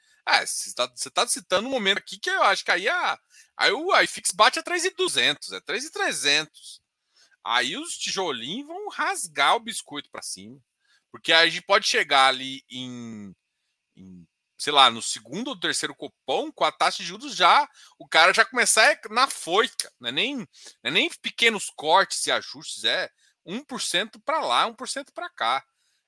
[0.44, 3.18] Você está tá citando um momento aqui que eu acho que aí, a,
[3.56, 6.80] aí o iFix bate a 3,200, é 3,300.
[7.44, 10.60] Aí os tijolinhos vão rasgar o biscoito para cima.
[11.12, 13.32] Porque aí a gente pode chegar ali em,
[13.96, 14.25] em,
[14.56, 18.32] sei lá, no segundo ou terceiro cupom, com a taxa de juros já, o cara
[18.32, 19.92] já começar na foica.
[20.00, 20.46] Não é nem, não
[20.84, 23.10] é nem pequenos cortes e ajustes, é
[23.46, 25.64] 1% para lá, 1% para cá.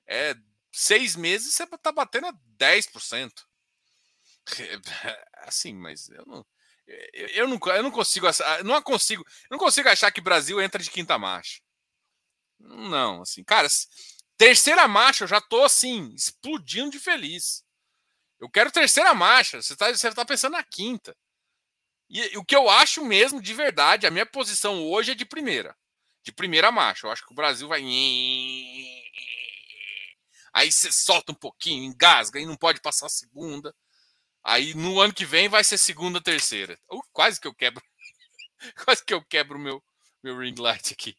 [0.07, 0.35] É
[0.71, 3.31] seis meses você está batendo a 10%.
[5.33, 6.45] Assim, mas eu não.
[7.13, 8.25] Eu não, eu não consigo,
[8.65, 11.61] não consigo, eu não consigo achar que Brasil entra de quinta marcha.
[12.59, 13.67] Não, assim, cara,
[14.35, 17.63] terceira marcha eu já tô assim, explodindo de feliz.
[18.39, 21.15] Eu quero terceira marcha, você tá, você tá pensando na quinta.
[22.09, 25.25] E, e o que eu acho mesmo, de verdade, a minha posição hoje é de
[25.25, 25.77] primeira.
[26.23, 27.05] De primeira marcha.
[27.05, 27.81] Eu acho que o Brasil vai.
[30.53, 33.75] Aí você solta um pouquinho, engasga e não pode passar a segunda.
[34.43, 36.79] Aí no ano que vem vai ser segunda, terceira.
[36.91, 37.83] Uh, quase que eu quebro.
[38.83, 39.83] quase que eu quebro o meu,
[40.23, 41.15] meu ring light aqui.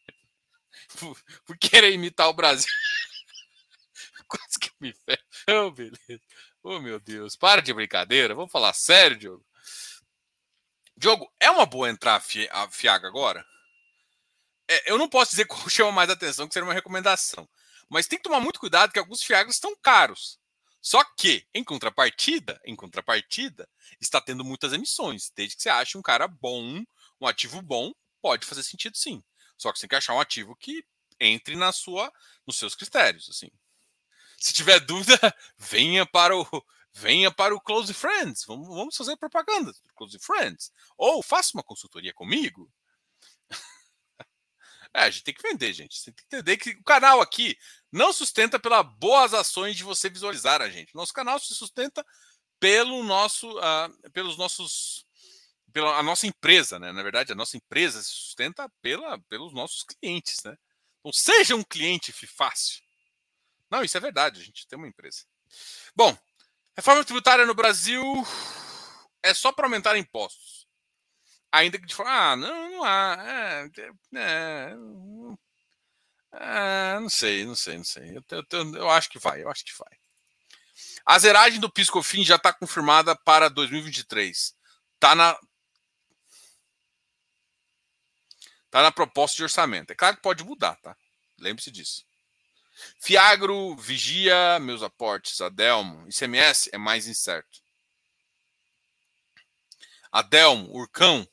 [0.99, 2.69] Por, por querer imitar o Brasil.
[4.27, 5.67] quase que eu me ferro.
[5.67, 6.21] Oh, beleza.
[6.63, 7.35] Oh, meu Deus.
[7.35, 8.35] Para de brincadeira.
[8.35, 9.45] Vamos falar sério, Diogo.
[10.95, 13.45] Diogo, é uma boa entrar a Fiaga agora?
[14.69, 17.49] É, eu não posso dizer qual chama mais atenção, que seria uma recomendação.
[17.89, 20.39] Mas tem que tomar muito cuidado que alguns Fiagras estão caros.
[20.81, 23.67] Só que, em contrapartida, em contrapartida,
[23.99, 25.31] está tendo muitas emissões.
[25.35, 26.83] Desde que você ache um cara bom,
[27.19, 29.23] um ativo bom, pode fazer sentido sim.
[29.57, 30.83] Só que você tem que achar um ativo que
[31.19, 32.11] entre na sua,
[32.47, 33.49] nos seus critérios, assim.
[34.41, 35.17] Se tiver dúvida,
[35.57, 36.45] venha para o
[36.93, 38.43] venha para o Close Friends.
[38.45, 40.71] Vamos, vamos fazer propaganda do Close Friends.
[40.97, 42.69] Ou faça uma consultoria comigo.
[44.93, 45.97] É, a gente tem que vender, gente.
[45.97, 47.57] Você tem que entender que o canal aqui
[47.89, 50.93] não sustenta pelas boas ações de você visualizar a gente.
[50.93, 52.05] Nosso canal se sustenta
[52.59, 55.05] pelo nosso, uh, pelos nossos,
[55.71, 56.91] pela a nossa empresa, né?
[56.91, 60.57] Na verdade, a nossa empresa se sustenta pela, pelos nossos clientes, né?
[60.99, 62.81] Então, seja um cliente fácil.
[63.71, 64.41] Não, isso é verdade.
[64.41, 65.23] A gente tem uma empresa.
[65.95, 66.15] Bom,
[66.75, 68.03] reforma tributária no Brasil
[69.23, 70.67] é só para aumentar impostos.
[71.51, 73.17] Ainda que de forma, ah, não, não há.
[73.25, 73.69] É,
[74.15, 74.73] é,
[76.33, 78.17] é, não sei, não sei, não sei.
[78.17, 79.99] Eu, eu, eu, acho que vai, eu acho que vai.
[81.05, 84.55] A zeragem do Piscofim já está confirmada para 2023.
[84.95, 85.37] Está na.
[88.65, 89.91] Está na proposta de orçamento.
[89.91, 90.95] É claro que pode mudar, tá?
[91.37, 92.05] Lembre-se disso.
[92.99, 97.61] Fiagro, Vigia, meus aportes, Adelmo, ICMS é mais incerto.
[100.11, 101.27] Adelmo, Urcão,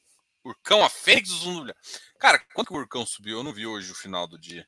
[0.44, 1.76] Urcão, a Fênix dos Zundulha.
[2.18, 3.38] Cara, quanto que o Urcão subiu?
[3.38, 4.66] Eu não vi hoje o final do dia.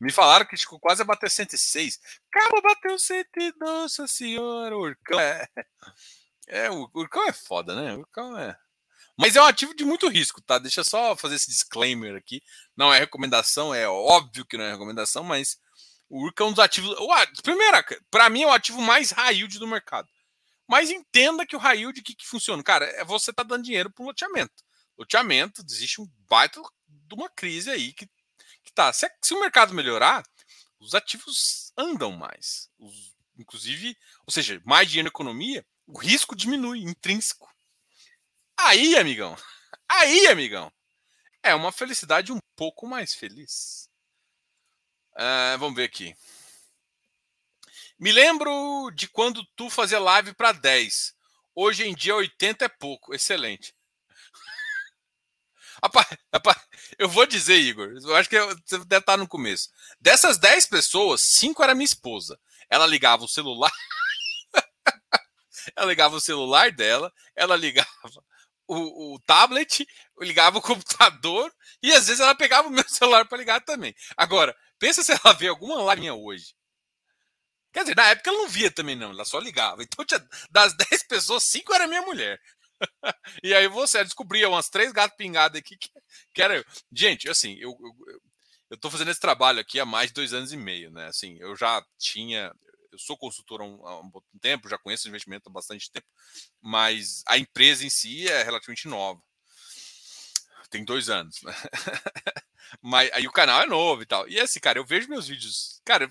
[0.00, 2.00] Me falaram que ficou quase a bater 106.
[2.30, 4.76] Cara, bateu 102, nossa senhora.
[4.76, 5.46] Urcão é.
[6.48, 7.94] É, o Urcão é foda, né?
[7.94, 8.56] O Urcão é.
[9.16, 10.58] Mas é um ativo de muito risco, tá?
[10.58, 12.42] Deixa eu só fazer esse disclaimer aqui.
[12.76, 15.60] Não é recomendação, é óbvio que não é recomendação, mas
[16.12, 16.94] o Urcão é um dos ativos.
[17.42, 20.08] Primeira, para mim é o ativo mais high yield do mercado.
[20.68, 23.90] Mas entenda que o high yield que, que funciona, cara, é você tá dando dinheiro
[23.90, 24.62] para loteamento
[24.96, 28.06] loteamento, existe um baita de uma crise aí que,
[28.64, 28.92] que tá.
[28.92, 30.22] Se, se o mercado melhorar,
[30.78, 32.68] os ativos andam mais.
[32.78, 33.96] Os, inclusive,
[34.26, 37.50] ou seja, mais dinheiro na economia, o risco diminui, intrínseco.
[38.58, 39.36] Aí, amigão,
[39.88, 40.72] aí, amigão,
[41.42, 43.88] é uma felicidade um pouco mais feliz.
[45.14, 46.14] Uh, vamos ver aqui.
[47.98, 51.14] Me lembro de quando tu fazia live para 10.
[51.54, 53.14] Hoje em dia 80 é pouco.
[53.14, 53.74] Excelente.
[55.82, 56.08] Rapaz,
[56.98, 59.68] eu vou dizer, Igor, eu acho que você deve estar no começo.
[60.00, 62.38] Dessas 10 pessoas, 5 era minha esposa.
[62.68, 63.72] Ela ligava o celular.
[65.76, 67.88] ela ligava o celular dela, ela ligava
[68.66, 69.86] o, o, tablet,
[70.20, 73.94] ligava o computador e às vezes ela pegava o meu celular para ligar também.
[74.16, 76.56] Agora, pensa se ela vê alguma minha hoje.
[77.72, 79.80] Quer dizer, na época ela não via também, não, ela só ligava.
[79.80, 80.20] Então, tinha,
[80.50, 82.40] das 10 pessoas, 5 era minha mulher
[83.44, 85.88] e aí você descobria umas três gatos pingados aqui que,
[86.34, 86.64] que era eu.
[86.90, 88.20] Gente, assim, eu, eu,
[88.70, 91.06] eu tô fazendo esse trabalho aqui há mais de dois anos e meio, né?
[91.06, 92.52] Assim, eu já tinha.
[92.90, 94.10] Eu sou consultor há um, há um
[94.40, 96.06] tempo, já conheço investimento há bastante tempo,
[96.60, 99.22] mas a empresa em si é relativamente nova.
[100.72, 101.52] Tem dois anos, né?
[102.80, 104.26] Mas aí o canal é novo e tal.
[104.28, 105.80] E assim, cara, eu vejo meus vídeos.
[105.84, 106.08] Cara,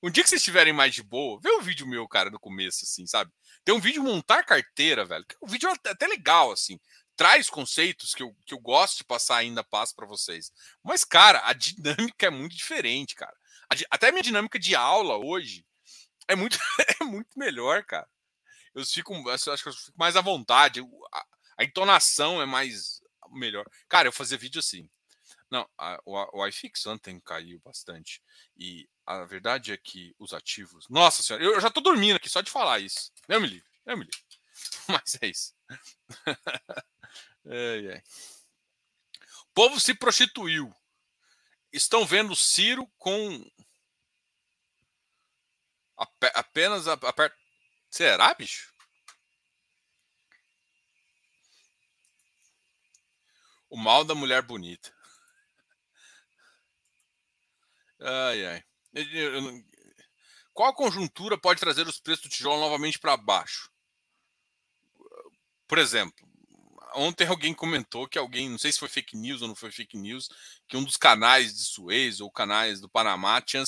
[0.00, 2.84] um dia que vocês estiverem mais de boa, vê um vídeo meu, cara, no começo,
[2.84, 3.32] assim, sabe?
[3.64, 5.24] Tem um vídeo montar carteira, velho.
[5.40, 6.78] O vídeo é até legal, assim.
[7.16, 10.52] Traz conceitos que eu, que eu gosto de passar ainda, passo para vocês.
[10.82, 13.34] Mas, cara, a dinâmica é muito diferente, cara.
[13.90, 15.66] Até a minha dinâmica de aula hoje
[16.28, 16.56] é muito,
[17.00, 18.08] é muito melhor, cara.
[18.74, 20.80] Eu fico, acho que eu fico mais à vontade.
[21.12, 21.26] A,
[21.58, 23.03] a entonação é mais
[23.34, 23.68] melhor.
[23.88, 24.88] Cara, eu fazia vídeo assim.
[25.50, 28.22] Não, a, o, o iFix ontem caiu bastante.
[28.56, 30.88] E a verdade é que os ativos.
[30.88, 33.12] Nossa senhora, eu, já tô dormindo aqui só de falar isso.
[33.28, 34.18] Eu me livre, eu me livre.
[34.88, 35.54] Mas é isso.
[37.46, 38.02] ai, ai.
[39.42, 40.74] O povo se prostituiu.
[41.72, 43.44] Estão vendo Ciro com
[45.96, 47.36] apenas aperta.
[47.88, 48.73] Será, bicho?
[53.74, 54.94] O mal da mulher bonita.
[58.00, 58.64] Ai, ai.
[60.52, 63.68] Qual conjuntura pode trazer os preços do tijolo novamente para baixo?
[65.66, 66.24] Por exemplo,
[66.94, 69.98] ontem alguém comentou que alguém, não sei se foi fake news ou não foi fake
[69.98, 70.28] news,
[70.68, 73.64] que um dos canais de Suez ou canais do Panamá tinha,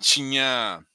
[0.00, 0.86] tinha,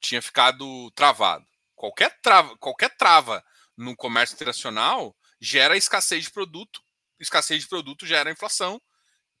[0.00, 1.46] tinha ficado travado.
[1.76, 3.44] Qualquer trava, qualquer trava
[3.76, 6.80] no comércio internacional gera escassez de produto,
[7.20, 8.80] escassez de produto gera inflação,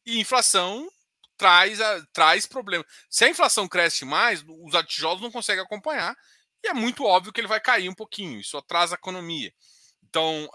[0.04, 0.88] e inflação
[1.36, 2.84] traz, a, traz problema.
[3.08, 6.14] Se a inflação cresce mais, os tijolos não conseguem acompanhar,
[6.62, 9.52] e é muito óbvio que ele vai cair um pouquinho, isso atrasa a economia.
[10.02, 10.48] Então,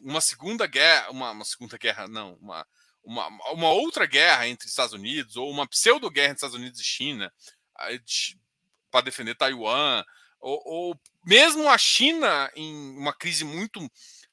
[0.00, 2.66] uma segunda guerra, uma, uma segunda guerra, não, uma,
[3.04, 7.32] uma, uma, outra guerra entre Estados Unidos, ou uma pseudo-guerra entre Estados Unidos e China,
[8.90, 10.04] para defender Taiwan,
[10.40, 13.80] ou, ou, mesmo a China em uma crise muito,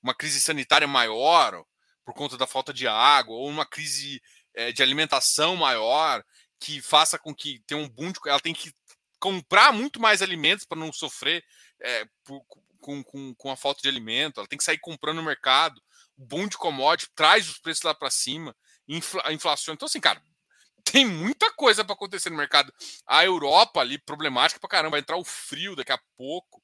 [0.01, 1.65] uma crise sanitária maior,
[2.05, 4.21] por conta da falta de água, ou uma crise
[4.53, 6.23] é, de alimentação maior,
[6.59, 8.73] que faça com que tenha um boom de, ela tem que
[9.19, 11.43] comprar muito mais alimentos para não sofrer
[11.81, 12.43] é, por,
[12.79, 15.81] com, com, com a falta de alimento, ela tem que sair comprando no mercado,
[16.17, 18.55] o boom de commodity traz os preços lá para cima,
[18.87, 19.73] infla, a inflação.
[19.73, 20.21] Então, assim, cara,
[20.83, 22.73] tem muita coisa para acontecer no mercado.
[23.07, 26.61] A Europa ali, problemática para caramba, vai entrar o frio daqui a pouco.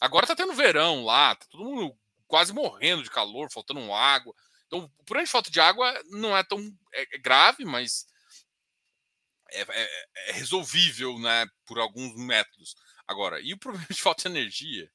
[0.00, 4.34] Agora tá tendo verão lá, tá todo mundo quase morrendo de calor, faltando água.
[4.70, 6.60] Então, o problema de falta de água não é tão
[6.94, 8.06] é, é grave, mas
[9.50, 12.76] é, é, é, resolvível né, por alguns métodos.
[13.06, 14.88] Agora, e o problema de falta de energia?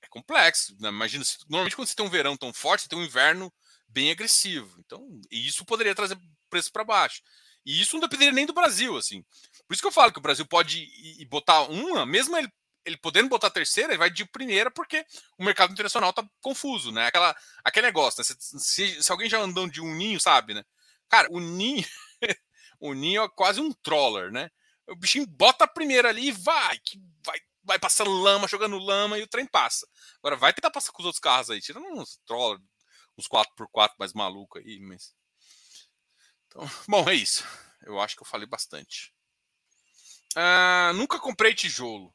[0.00, 0.76] É, complexo.
[0.78, 0.90] Né?
[0.90, 3.52] Imagina, normalmente quando você tem um verão tão forte, você tem um inverno
[3.88, 4.78] bem agressivo.
[4.78, 6.16] Então, e isso poderia trazer
[6.48, 7.22] preço para baixo.
[7.66, 9.24] E isso não dependeria nem do Brasil, assim.
[9.66, 12.48] Por isso que eu falo que o Brasil pode ir, botar uma, mesmo ele
[12.84, 15.04] ele podendo botar terceira, ele vai de primeira porque
[15.38, 17.06] o mercado internacional tá confuso, né?
[17.06, 18.24] Aquela, aquele negócio, né?
[18.24, 20.64] Se, se, se alguém já andou de um ninho, sabe, né?
[21.08, 21.86] Cara, o ninho,
[22.80, 24.50] o ninho é quase um troller, né?
[24.88, 29.18] O bichinho bota a primeira ali e vai, que vai, vai passando lama, jogando lama
[29.18, 29.86] e o trem passa.
[30.18, 32.60] Agora vai tentar passar com os outros carros aí, tirando uns troller,
[33.16, 35.14] uns 4x4 mais maluco aí, mas.
[36.46, 37.44] Então, bom, é isso.
[37.82, 39.14] Eu acho que eu falei bastante.
[40.36, 42.14] Ah, nunca comprei tijolo.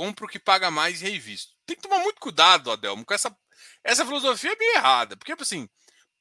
[0.00, 1.52] Compra o que paga mais e revisto.
[1.66, 3.36] Tem que tomar muito cuidado, Adelmo, com essa.
[3.84, 5.14] Essa filosofia é bem errada.
[5.14, 5.68] Porque, assim,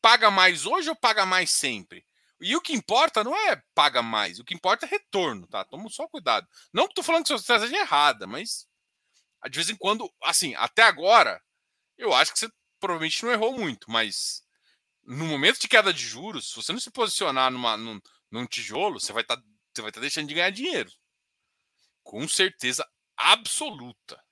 [0.01, 2.05] paga mais hoje ou paga mais sempre?
[2.41, 5.63] E o que importa não é paga mais, o que importa é retorno, tá?
[5.63, 6.45] Toma só cuidado.
[6.73, 8.67] Não que tô falando que sua estratégia é errada, mas
[9.49, 11.41] de vez em quando, assim, até agora,
[11.97, 12.49] eu acho que você
[12.81, 14.43] provavelmente não errou muito, mas
[15.03, 18.99] no momento de queda de juros, se você não se posicionar numa, num, num tijolo,
[18.99, 20.91] você vai estar tá, você vai tá deixando de ganhar dinheiro.
[22.03, 22.85] Com certeza
[23.19, 24.23] absoluta.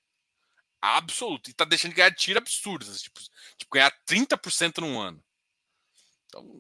[0.81, 1.49] Absoluta.
[1.49, 3.01] E tá deixando de ganhar tiro absurdos.
[3.01, 3.19] Tipo,
[3.57, 5.23] tipo ganhar 30% num ano.
[6.25, 6.59] Então,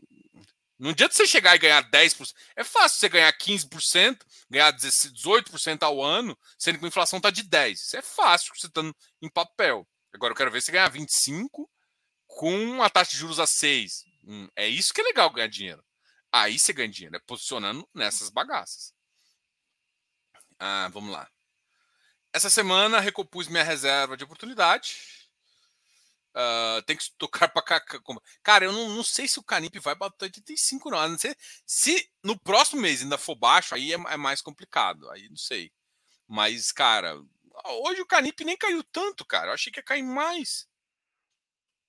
[0.79, 2.33] não adianta você chegar e ganhar 10%.
[2.55, 4.19] É fácil você ganhar 15%,
[4.49, 7.73] ganhar 18% ao ano, sendo que a inflação tá de 10%.
[7.73, 9.87] Isso é fácil você estando em papel.
[10.13, 11.47] Agora eu quero ver você ganhar 25%
[12.27, 14.05] com a taxa de juros a 6%.
[14.25, 15.83] Hum, é isso que é legal ganhar dinheiro.
[16.31, 18.93] Aí você ganha dinheiro, é posicionando nessas bagaças.
[20.59, 21.27] Ah, vamos lá.
[22.33, 24.97] Essa semana recompus minha reserva de oportunidade.
[26.37, 27.83] Uh, tem que tocar para cá.
[28.43, 31.07] Cara, eu não, não, sei se o Canip vai bater 85, não.
[31.07, 35.09] não sei, se no próximo mês ainda for baixo, aí é, é, mais complicado.
[35.09, 35.71] Aí não sei.
[36.27, 37.19] Mas, cara,
[37.65, 39.47] hoje o Canip nem caiu tanto, cara.
[39.49, 40.67] Eu achei que ia cair mais.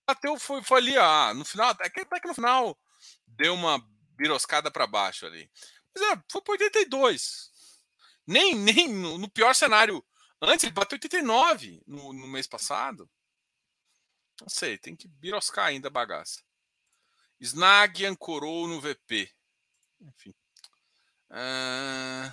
[0.07, 2.79] Bateu, foi, foi ali, ah, no final, até que, até que no final
[3.27, 3.79] deu uma
[4.17, 5.51] biroscada para baixo ali.
[5.95, 7.51] Mas é, foi para 82.
[8.27, 10.03] Nem, nem no, no pior cenário
[10.41, 13.11] Antes ele bateu 89 no, no mês passado.
[14.41, 16.43] Não sei, tem que biroscar ainda a bagaça.
[17.41, 19.33] Snag ancorou no VP.
[20.01, 20.35] Enfim.
[21.31, 22.33] Uh...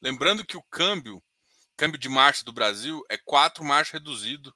[0.00, 1.22] Lembrando que o câmbio,
[1.76, 4.54] câmbio de marcha do Brasil é 4 marcha reduzido.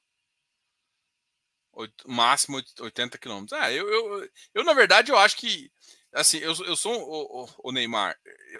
[2.07, 3.47] Máximo 80 km.
[3.53, 5.71] Ah, eu, eu, eu, na verdade, eu acho que.
[6.13, 8.17] Assim, eu, eu sou o, o, o, Neymar.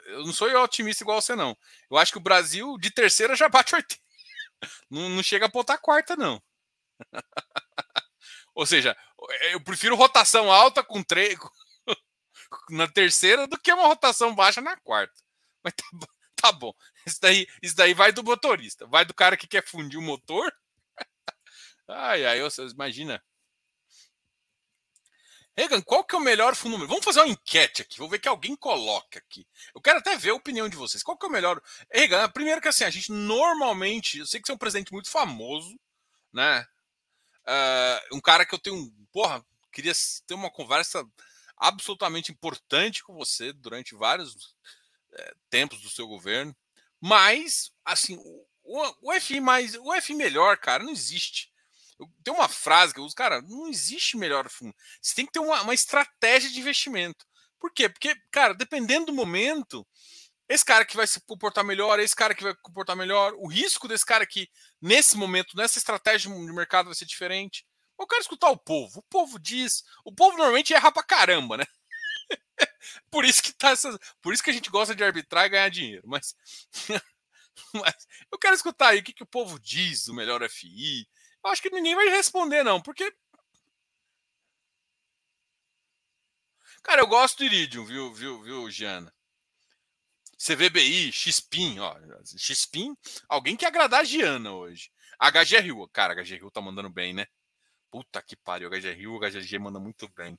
[0.07, 1.57] Eu não sou otimista igual você, não.
[1.91, 4.03] Eu acho que o Brasil, de terceira, já bate 80.
[4.91, 6.43] Não, não chega a botar quarta, não.
[8.55, 8.97] Ou seja,
[9.53, 11.39] eu prefiro rotação alta com três
[12.71, 15.13] na terceira do que uma rotação baixa na quarta.
[15.63, 15.85] Mas tá,
[16.37, 16.73] tá bom.
[17.07, 18.87] Isso daí, isso daí vai do motorista.
[18.87, 20.53] Vai do cara que quer fundir o motor.
[21.89, 23.23] Ai, ai, você imagina.
[25.57, 26.77] Regan, qual que é o melhor fundo?
[26.87, 27.99] Vamos fazer uma enquete aqui.
[27.99, 29.47] Vou ver que alguém coloca aqui.
[29.73, 31.03] Eu quero até ver a opinião de vocês.
[31.03, 31.63] Qual que é o melhor?
[31.93, 35.09] Regan, primeiro que assim, a gente normalmente, eu sei que você é um presidente muito
[35.09, 35.79] famoso,
[36.33, 36.67] né?
[37.47, 39.93] Uh, um cara que eu tenho, porra, queria
[40.27, 41.07] ter uma conversa
[41.57, 44.57] absolutamente importante com você durante vários
[45.13, 46.55] é, tempos do seu governo.
[47.01, 48.19] Mas, assim,
[48.65, 51.54] o, o FI mais, o FI melhor, cara, não existe.
[52.23, 54.75] Tem uma frase que eu uso, cara, não existe melhor fundo.
[55.01, 57.25] Você tem que ter uma, uma estratégia de investimento.
[57.59, 57.89] Por quê?
[57.89, 59.87] Porque, cara, dependendo do momento,
[60.49, 63.89] esse cara que vai se comportar melhor, esse cara que vai comportar melhor, o risco
[63.89, 64.49] desse cara que,
[64.81, 67.65] nesse momento, nessa estratégia de mercado vai ser diferente.
[67.99, 68.99] Eu quero escutar o povo.
[68.99, 69.85] O povo diz.
[70.05, 71.65] O povo normalmente erra pra caramba, né?
[73.11, 73.75] por isso que tá
[74.21, 76.03] por isso que a gente gosta de arbitrar e ganhar dinheiro.
[76.07, 76.35] Mas,
[77.73, 81.09] mas eu quero escutar aí o que, que o povo diz do melhor FI.
[81.45, 83.13] Acho que ninguém vai responder não, porque
[86.83, 89.13] Cara, eu gosto do Iridium, viu, viu, viu, Giana?
[90.39, 91.97] CVBI, XPIN, ó,
[92.37, 92.95] XPIN,
[93.27, 94.91] alguém quer agradar a Giana hoje.
[95.19, 97.27] HGRU, cara, HGRU tá mandando bem, né?
[97.91, 100.39] Puta que pariu, HGRU, HGG manda muito bem.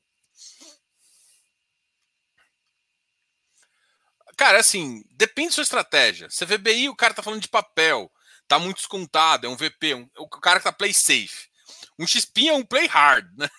[4.38, 6.28] Cara, assim, depende da sua estratégia.
[6.28, 8.12] CVBI, o cara tá falando de papel,
[8.48, 11.50] tá muito descontado, é um VP, um, o cara que tá play safe.
[11.98, 13.50] Um XP é um play hard, né?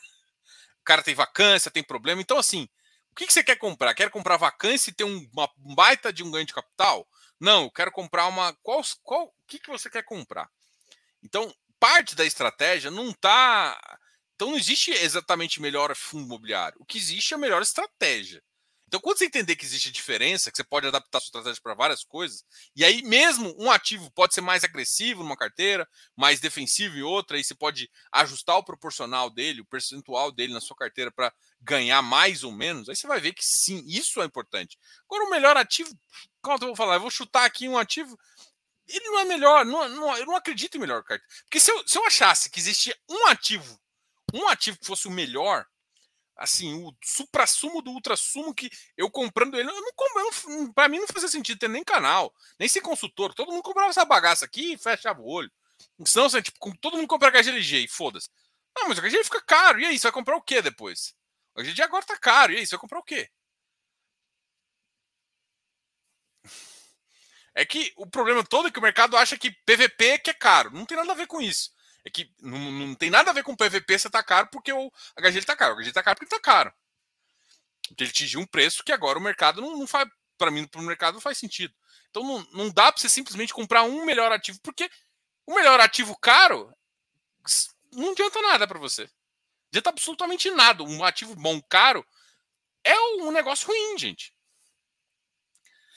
[0.81, 2.21] O cara tem vacância, tem problema.
[2.21, 2.69] Então, assim,
[3.11, 3.95] o que, que você quer comprar?
[3.95, 7.09] Quer comprar vacância e ter um, uma baita de um ganho de capital?
[7.41, 8.55] Não, eu quero comprar uma.
[8.63, 10.49] Qual, qual, o que, que você quer comprar?
[11.23, 13.99] Então, parte da estratégia não tá.
[14.35, 16.79] Então, não existe exatamente melhor fundo imobiliário.
[16.79, 18.43] O que existe é a melhor estratégia.
[18.89, 22.05] Então, quando você entender que existe diferença, que você pode adaptar sua estratégia para várias
[22.05, 27.03] coisas, e aí mesmo um ativo pode ser mais agressivo numa carteira, mais defensivo em
[27.03, 31.35] outra, e você pode ajustar o proporcional dele, o percentual dele na sua carteira para
[31.61, 34.79] ganhar mais ou menos, aí você vai ver que sim, isso é importante.
[35.11, 35.91] Agora, o melhor ativo,
[36.41, 36.95] como eu vou falar?
[36.95, 38.17] Eu vou chutar aqui um ativo,
[38.87, 41.25] ele não é melhor, não, não, eu não acredito em melhor carteira.
[41.43, 43.81] Porque se eu, se eu achasse que existia um ativo,
[44.33, 45.67] um ativo que fosse o melhor,
[46.37, 51.07] assim, o supra-sumo do ultra-sumo que eu comprando ele, eu não compro, para mim não
[51.07, 53.35] fazia sentido ter nem canal, nem ser consultor.
[53.35, 55.51] Todo mundo comprava essa bagaça aqui e fechava o olho.
[56.07, 58.29] Senão, assim, tipo, todo mundo compra HGLG e foda-se.
[58.77, 59.81] Não, mas o HGLG fica caro.
[59.81, 61.15] E aí, você vai comprar o que depois?
[61.55, 62.53] O HGLG agora tá caro.
[62.53, 63.31] E aí, você vai comprar o quê?
[67.55, 70.35] É que o problema todo é que o mercado acha que PVP é que é
[70.35, 70.71] caro.
[70.71, 71.71] Não tem nada a ver com isso.
[72.07, 74.73] É que não, não tem nada a ver com o PVP você tá caro porque
[74.73, 75.75] o HGL tá caro.
[75.75, 76.73] O HGL tá caro porque tá caro.
[77.99, 80.09] Ele atingiu um preço que agora o mercado não, não faz.
[80.39, 81.75] Para mim, para o mercado não faz sentido.
[82.09, 84.89] Então não, não dá para você simplesmente comprar um melhor ativo, porque
[85.45, 86.73] o melhor ativo caro
[87.93, 89.11] não adianta nada para você.
[89.73, 90.85] Adianta absolutamente nada.
[90.85, 92.07] Um ativo bom caro
[92.85, 94.33] é um negócio ruim, gente.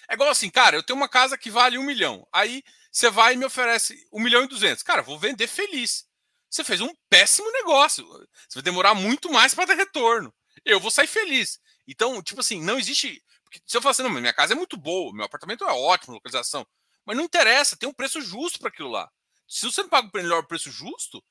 [0.09, 2.27] É igual assim, cara, eu tenho uma casa que vale um milhão.
[2.33, 4.83] Aí você vai e me oferece um milhão e duzentos.
[4.83, 6.05] Cara, vou vender feliz.
[6.49, 8.05] Você fez um péssimo negócio.
[8.47, 10.33] Você vai demorar muito mais para ter retorno.
[10.65, 11.59] Eu vou sair feliz.
[11.87, 13.23] Então, tipo assim, não existe.
[13.43, 16.15] Porque se eu falar assim, não, minha casa é muito boa, meu apartamento é ótimo,
[16.15, 16.65] localização.
[17.05, 19.09] Mas não interessa, tem um preço justo para aquilo lá.
[19.47, 21.23] Se você não paga o melhor preço justo,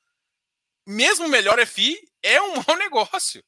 [0.87, 3.45] mesmo o melhor FI é um mau negócio.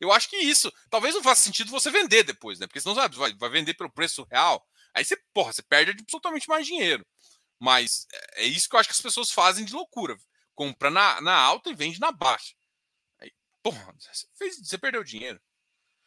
[0.00, 0.72] Eu acho que isso.
[0.90, 2.66] Talvez não faça sentido você vender depois, né?
[2.66, 4.64] Porque senão sabe, vai, vai vender pelo preço real.
[4.94, 7.06] Aí você, porra, você perde absolutamente mais dinheiro.
[7.58, 10.16] Mas é, é isso que eu acho que as pessoas fazem de loucura.
[10.54, 12.54] Compra na, na alta e vende na baixa.
[13.20, 13.32] Aí,
[13.62, 15.40] porra, você, fez, você perdeu dinheiro.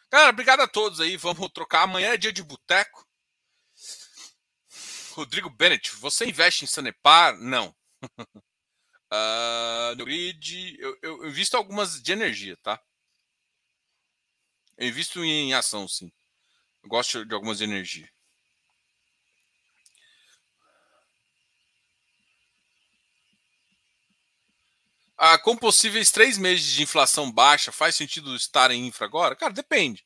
[0.10, 1.18] Cara, obrigado a todos aí.
[1.18, 1.84] Vamos trocar.
[1.84, 3.08] Amanhã é dia de boteco.
[5.12, 7.38] Rodrigo Bennett, você investe em Sanepar?
[7.38, 7.76] Não.
[9.12, 12.82] uh, no grid, eu, eu, eu invisto algumas de energia, tá?
[14.78, 16.12] Eu invisto em ação, sim.
[16.82, 18.10] Eu gosto de algumas de energia.
[25.22, 29.36] Ah, com possíveis três meses de inflação baixa, faz sentido estar em infra agora?
[29.36, 30.05] Cara, depende.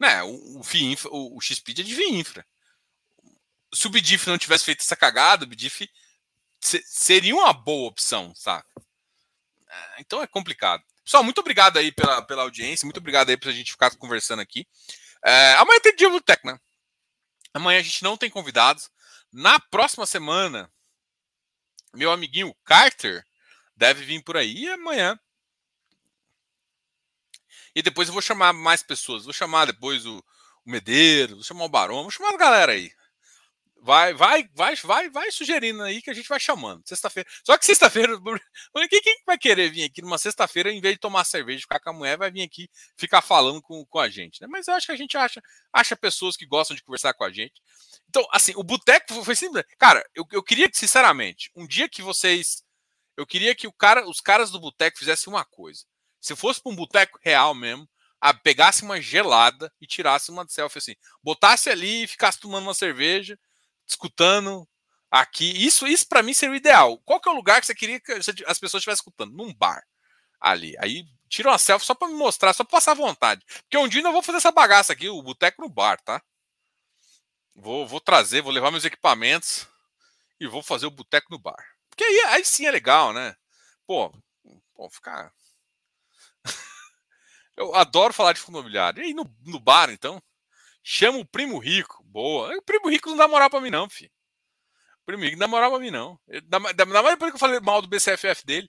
[0.00, 0.22] Né?
[0.22, 2.46] O, o, FIINFRA, o, o XPID é de infra.
[3.74, 5.86] Se o BDIF não tivesse feito essa cagada, o BDIF
[6.62, 8.66] seria uma boa opção, saca?
[9.68, 10.82] É, então é complicado.
[11.04, 14.66] Pessoal, muito obrigado aí pela, pela audiência, muito obrigado aí pra gente ficar conversando aqui.
[15.22, 16.58] É, amanhã tem dia do Tech, né?
[17.52, 18.90] Amanhã a gente não tem convidados.
[19.30, 20.72] Na próxima semana,
[21.92, 23.22] meu amiguinho Carter
[23.76, 25.18] deve vir por aí amanhã.
[27.74, 29.24] E depois eu vou chamar mais pessoas.
[29.24, 32.90] Vou chamar depois o, o Medeiros, vou chamar o Barão, vou chamar a galera aí.
[33.86, 36.82] Vai, vai, vai, vai, vai sugerindo aí que a gente vai chamando.
[36.86, 37.28] Sexta-feira.
[37.44, 38.18] Só que sexta-feira,
[38.88, 41.90] quem, quem vai querer vir aqui numa sexta-feira, em vez de tomar cerveja, ficar com
[41.90, 42.66] a mulher, vai vir aqui
[42.96, 44.48] ficar falando com, com a gente, né?
[44.50, 45.38] Mas eu acho que a gente acha,
[45.70, 47.60] acha pessoas que gostam de conversar com a gente.
[48.08, 49.62] Então, assim, o boteco foi simples.
[49.78, 52.63] Cara, eu, eu queria que, sinceramente, um dia que vocês.
[53.16, 55.84] Eu queria que cara, os caras do boteco fizessem uma coisa.
[56.20, 57.88] Se fosse para um boteco real mesmo,
[58.20, 60.94] a, pegasse uma gelada e tirasse uma selfie assim.
[61.22, 63.38] Botasse ali e ficasse tomando uma cerveja
[63.86, 64.66] escutando
[65.10, 65.52] aqui.
[65.64, 66.98] Isso, isso para mim seria o ideal.
[67.04, 69.34] Qual que é o lugar que você queria que as pessoas estivessem escutando?
[69.34, 69.82] Num bar.
[70.40, 70.74] Ali.
[70.80, 73.44] Aí tira uma selfie só para me mostrar, só para passar vontade.
[73.46, 76.22] Porque um dia eu vou fazer essa bagaça aqui, o boteco no bar, tá?
[77.54, 79.66] Vou, vou trazer, vou levar meus equipamentos
[80.40, 81.73] e vou fazer o boteco no bar.
[81.94, 83.36] Porque aí, aí sim é legal, né?
[83.86, 84.12] Pô,
[84.74, 85.32] pô ficar.
[87.56, 89.00] eu adoro falar de fundo imobiliário.
[89.00, 90.20] E aí no, no bar, então?
[90.82, 92.02] Chama o primo rico.
[92.04, 92.52] Boa.
[92.56, 94.10] O primo rico não dá moral pra mim, não, filho.
[95.02, 96.18] O primo rico não dá moral pra mim, não.
[96.48, 98.68] Dá mais depois que eu falei mal do BCFF dele.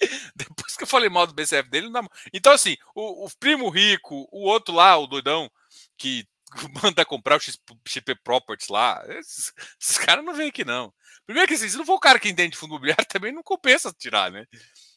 [0.34, 3.68] depois que eu falei mal do BCF dele, não dá Então, assim, o, o, primo
[3.68, 5.50] rico, o outro lá, o doidão,
[5.98, 6.26] que
[6.82, 10.92] manda comprar o XP Properties lá, esses, esses caras não vêm aqui, não.
[11.26, 13.42] Primeiro que assim, se não for o cara que entende de fundo imobiliário, também não
[13.42, 14.46] compensa tirar, né?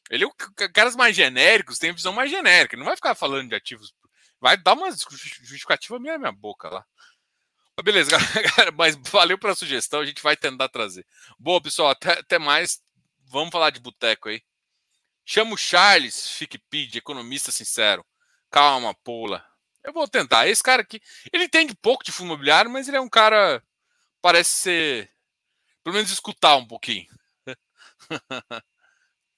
[0.09, 0.33] Ele é o
[0.73, 3.93] caras mais genéricos, tem visão mais genérica, não vai ficar falando de ativos
[4.39, 6.85] Vai dar uma justificativa minha minha boca lá.
[7.81, 8.11] Beleza,
[8.57, 11.05] galera, mas valeu pela sugestão, a gente vai tentar trazer.
[11.39, 12.81] Boa, pessoal, até, até mais.
[13.27, 14.43] Vamos falar de boteco aí.
[15.25, 18.05] Chama o Charles Fickpid, economista sincero.
[18.51, 19.43] Calma, pula.
[19.83, 20.47] Eu vou tentar.
[20.47, 23.63] Esse cara aqui, ele entende pouco de fundo imobiliário, mas ele é um cara.
[24.21, 25.11] Parece ser.
[25.83, 27.07] Pelo menos escutar um pouquinho.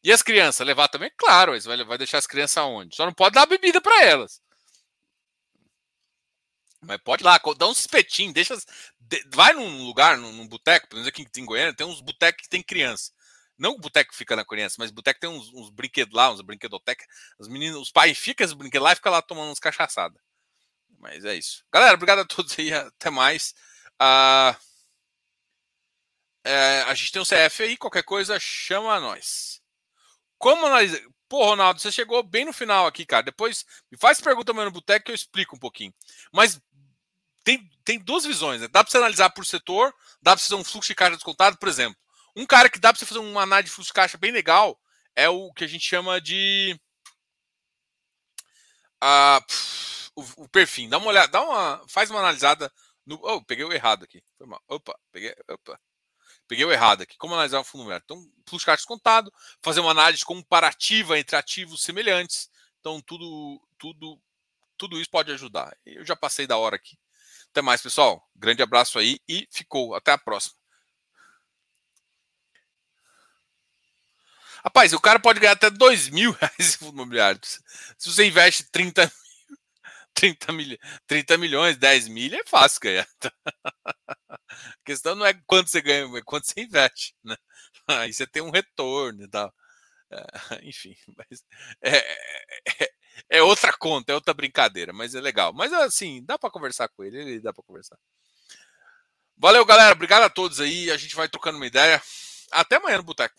[0.03, 0.65] e as crianças?
[0.65, 1.11] Levar também?
[1.17, 2.95] Claro, vai, vai deixar as crianças aonde?
[2.95, 4.41] Só não pode dar bebida para elas.
[6.81, 8.55] Mas pode ir lá, dá uns espetinhos, deixa.
[9.33, 12.49] Vai num lugar, num, num boteco, pelo menos aqui em Goiânia, tem uns botecos que
[12.49, 13.11] tem criança.
[13.57, 16.41] Não o boteco fica na criança, mas o boteco tem uns, uns brinquedos lá, uns
[16.41, 17.07] brinquedotecas.
[17.39, 20.19] Os meninos, os pais ficam os brinquedos lá e ficam lá tomando uns cachaçadas.
[20.99, 21.63] Mas é isso.
[21.71, 22.73] Galera, obrigado a todos aí.
[22.73, 23.53] Até mais.
[24.01, 24.55] Uh,
[26.43, 29.61] é, a gente tem um CF aí, qualquer coisa, chama nós.
[30.38, 31.01] Como analisar.
[31.27, 33.23] Pô, Ronaldo, você chegou bem no final aqui, cara.
[33.23, 35.93] Depois me faz pergunta amanhã no boteco que eu explico um pouquinho.
[36.31, 36.61] Mas
[37.43, 38.61] tem, tem duas visões.
[38.61, 38.67] Né?
[38.67, 41.57] Dá para você analisar por setor, dá para você fazer um fluxo de caixa descontado,
[41.57, 41.97] por exemplo.
[42.36, 44.79] Um cara que dá para você fazer uma análise de fluxo de caixa bem legal
[45.15, 46.79] é o que a gente chama de.
[49.03, 49.41] Uh,
[50.16, 50.89] o, perfil.
[50.89, 52.72] Dá uma olhada, dá uma, faz uma analisada.
[53.05, 54.24] No, oh, peguei o errado aqui.
[54.38, 54.61] Foi mal.
[54.68, 55.36] Opa, peguei.
[55.49, 55.80] Opa.
[56.47, 57.18] Peguei o errado aqui.
[57.18, 58.03] Como analisar o fundo imobiliário?
[58.05, 58.22] Então,
[58.57, 62.49] de caixa descontado, fazer uma análise comparativa entre ativos semelhantes.
[62.80, 64.22] Então, tudo, tudo,
[64.78, 65.76] tudo isso pode ajudar.
[65.86, 66.97] Eu já passei da hora aqui.
[67.49, 68.28] Até mais, pessoal.
[68.36, 69.95] Grande abraço aí e ficou.
[69.95, 70.55] Até a próxima.
[74.63, 77.39] Rapaz, o cara pode ganhar até 2 mil reais em fundo imobiliário.
[77.97, 79.11] Se você investe 30,
[80.16, 83.07] 30, mil, 30 milhões, 10 mil, é fácil ganhar.
[84.32, 87.16] A questão não é quanto você ganha, é quanto você investe.
[87.24, 87.36] Né?
[87.88, 89.53] Aí você tem um retorno e tal.
[90.11, 90.16] É,
[90.63, 91.43] enfim, mas
[91.82, 91.97] é,
[92.84, 92.89] é,
[93.30, 95.53] é outra conta, é outra brincadeira, mas é legal.
[95.53, 97.97] Mas assim, dá para conversar com ele, ele dá para conversar.
[99.38, 99.93] Valeu, galera.
[99.93, 100.89] Obrigado a todos aí.
[100.91, 102.01] A gente vai trocando uma ideia.
[102.51, 103.36] Até amanhã no Boteco,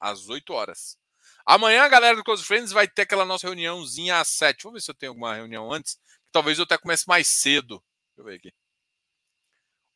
[0.00, 0.96] às 8 horas.
[1.44, 4.62] Amanhã a galera do Close Friends vai ter aquela nossa reuniãozinha às 7.
[4.62, 5.98] Vou ver se eu tenho alguma reunião antes.
[6.30, 7.82] Talvez eu até comece mais cedo.
[8.08, 8.54] Deixa eu ver aqui.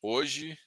[0.01, 0.57] Hoje.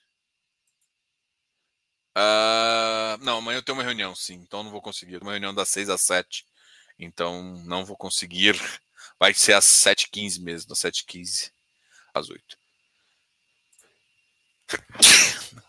[2.16, 4.34] Uh, não, amanhã eu tenho uma reunião, sim.
[4.34, 5.22] Então não vou conseguir.
[5.22, 6.46] Uma reunião das 6 às 7.
[6.98, 8.54] Então não vou conseguir.
[9.18, 11.52] Vai ser às 7h15 mesmo, das 7h15
[12.14, 12.58] às 8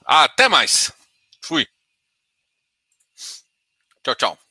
[0.05, 0.91] ah, Até mais.
[1.41, 1.67] Fui.
[4.03, 4.50] Tchau, tchau.